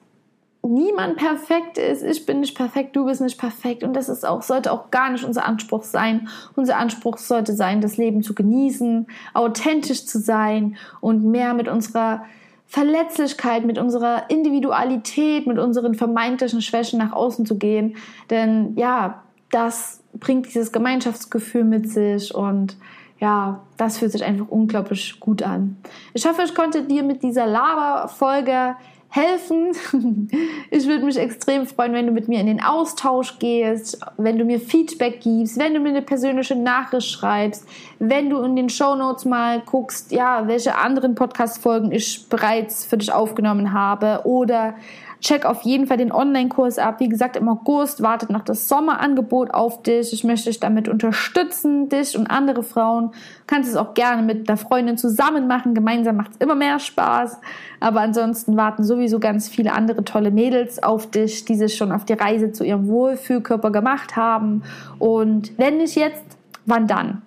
niemand 0.63 1.17
perfekt 1.17 1.77
ist. 1.77 2.03
Ich 2.03 2.25
bin 2.25 2.41
nicht 2.41 2.55
perfekt, 2.55 2.95
du 2.95 3.05
bist 3.05 3.21
nicht 3.21 3.39
perfekt. 3.39 3.83
Und 3.83 3.95
das 3.95 4.09
ist 4.09 4.25
auch, 4.25 4.41
sollte 4.41 4.71
auch 4.71 4.91
gar 4.91 5.09
nicht 5.11 5.23
unser 5.23 5.45
Anspruch 5.45 5.83
sein. 5.83 6.29
Unser 6.55 6.77
Anspruch 6.77 7.17
sollte 7.17 7.53
sein, 7.53 7.81
das 7.81 7.97
Leben 7.97 8.21
zu 8.21 8.35
genießen, 8.35 9.07
authentisch 9.33 10.05
zu 10.05 10.19
sein 10.19 10.77
und 10.99 11.23
mehr 11.23 11.53
mit 11.53 11.67
unserer 11.67 12.25
Verletzlichkeit, 12.67 13.65
mit 13.65 13.77
unserer 13.77 14.29
Individualität, 14.29 15.45
mit 15.45 15.59
unseren 15.59 15.95
vermeintlichen 15.95 16.61
Schwächen 16.61 16.99
nach 16.99 17.11
außen 17.11 17.45
zu 17.45 17.57
gehen. 17.57 17.97
Denn 18.29 18.77
ja, 18.77 19.23
das 19.49 20.01
bringt 20.13 20.47
dieses 20.47 20.71
Gemeinschaftsgefühl 20.71 21.63
mit 21.63 21.89
sich 21.89 22.33
und 22.33 22.77
ja, 23.19 23.61
das 23.77 23.97
fühlt 23.97 24.11
sich 24.13 24.23
einfach 24.23 24.47
unglaublich 24.47 25.19
gut 25.19 25.43
an. 25.43 25.77
Ich 26.13 26.25
hoffe, 26.25 26.41
ich 26.43 26.55
konnte 26.55 26.83
dir 26.83 27.03
mit 27.03 27.21
dieser 27.21 27.45
Lava-Folge 27.45 28.75
helfen. 29.11 29.71
Ich 30.73 30.87
würde 30.87 31.03
mich 31.03 31.17
extrem 31.17 31.65
freuen, 31.65 31.93
wenn 31.93 32.07
du 32.07 32.13
mit 32.13 32.29
mir 32.29 32.39
in 32.39 32.45
den 32.45 32.63
Austausch 32.63 33.37
gehst, 33.39 33.99
wenn 34.17 34.37
du 34.37 34.45
mir 34.45 34.59
Feedback 34.59 35.19
gibst, 35.19 35.59
wenn 35.59 35.73
du 35.73 35.81
mir 35.81 35.89
eine 35.89 36.01
persönliche 36.01 36.55
Nachricht 36.55 37.09
schreibst, 37.09 37.67
wenn 37.99 38.29
du 38.29 38.41
in 38.41 38.55
den 38.55 38.69
Show 38.69 38.95
Notes 38.95 39.25
mal 39.25 39.61
guckst, 39.61 40.13
ja, 40.13 40.47
welche 40.47 40.75
anderen 40.77 41.13
Podcast-Folgen 41.13 41.91
ich 41.91 42.27
bereits 42.29 42.85
für 42.85 42.97
dich 42.97 43.11
aufgenommen 43.11 43.73
habe 43.73 44.21
oder 44.23 44.75
Check 45.21 45.45
auf 45.45 45.61
jeden 45.61 45.85
Fall 45.85 45.97
den 45.97 46.11
Online-Kurs 46.11 46.79
ab. 46.79 46.99
Wie 46.99 47.07
gesagt, 47.07 47.35
im 47.35 47.47
August 47.47 48.01
wartet 48.01 48.31
noch 48.31 48.41
das 48.41 48.67
Sommerangebot 48.67 49.53
auf 49.53 49.83
dich. 49.83 50.13
Ich 50.13 50.23
möchte 50.23 50.49
dich 50.49 50.59
damit 50.59 50.89
unterstützen, 50.89 51.89
dich 51.89 52.17
und 52.17 52.25
andere 52.25 52.63
Frauen. 52.63 53.11
Du 53.11 53.17
kannst 53.45 53.69
es 53.69 53.75
auch 53.75 53.93
gerne 53.93 54.23
mit 54.23 54.49
einer 54.49 54.57
Freundin 54.57 54.97
zusammen 54.97 55.47
machen. 55.47 55.75
Gemeinsam 55.75 56.17
macht 56.17 56.31
es 56.31 56.37
immer 56.37 56.55
mehr 56.55 56.79
Spaß. 56.79 57.39
Aber 57.79 58.01
ansonsten 58.01 58.57
warten 58.57 58.83
sowieso 58.83 59.19
ganz 59.19 59.47
viele 59.47 59.73
andere 59.73 60.03
tolle 60.03 60.31
Mädels 60.31 60.81
auf 60.81 61.11
dich, 61.11 61.45
die 61.45 61.55
sich 61.55 61.77
schon 61.77 61.91
auf 61.91 62.03
die 62.03 62.13
Reise 62.13 62.51
zu 62.51 62.63
ihrem 62.63 62.87
Wohlfühlkörper 62.87 63.69
gemacht 63.69 64.15
haben. 64.15 64.63
Und 64.97 65.55
wenn 65.59 65.77
nicht 65.77 65.95
jetzt, 65.95 66.23
wann 66.65 66.87
dann? 66.87 67.21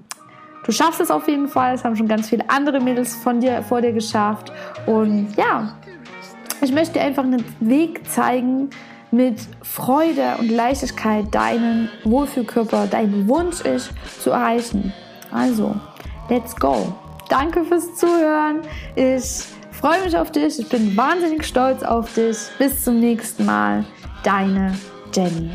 Du 0.64 0.72
schaffst 0.72 1.00
es 1.00 1.10
auf 1.10 1.28
jeden 1.28 1.46
Fall. 1.46 1.74
Es 1.74 1.84
haben 1.84 1.94
schon 1.94 2.08
ganz 2.08 2.28
viele 2.28 2.48
andere 2.48 2.80
Mädels 2.80 3.14
von 3.14 3.38
dir, 3.38 3.62
vor 3.62 3.82
dir 3.82 3.92
geschafft. 3.92 4.50
Und 4.86 5.28
ja, 5.36 5.74
ich 6.64 6.72
möchte 6.72 6.94
dir 6.94 7.02
einfach 7.02 7.24
einen 7.24 7.44
Weg 7.60 8.10
zeigen, 8.10 8.70
mit 9.10 9.36
Freude 9.62 10.36
und 10.40 10.50
Leichtigkeit 10.50 11.32
deinen 11.32 11.88
Wohlfühlkörper, 12.02 12.88
deinen 12.88 13.28
Wunsch-Ich 13.28 13.90
zu 14.20 14.30
erreichen. 14.30 14.92
Also, 15.30 15.76
let's 16.28 16.56
go. 16.56 16.92
Danke 17.28 17.64
fürs 17.64 17.94
Zuhören. 17.94 18.62
Ich 18.96 19.44
freue 19.70 20.02
mich 20.04 20.16
auf 20.16 20.32
dich. 20.32 20.58
Ich 20.58 20.68
bin 20.68 20.96
wahnsinnig 20.96 21.44
stolz 21.46 21.82
auf 21.82 22.12
dich. 22.14 22.36
Bis 22.58 22.82
zum 22.82 22.98
nächsten 22.98 23.46
Mal. 23.46 23.84
Deine 24.24 24.74
Jenny. 25.14 25.50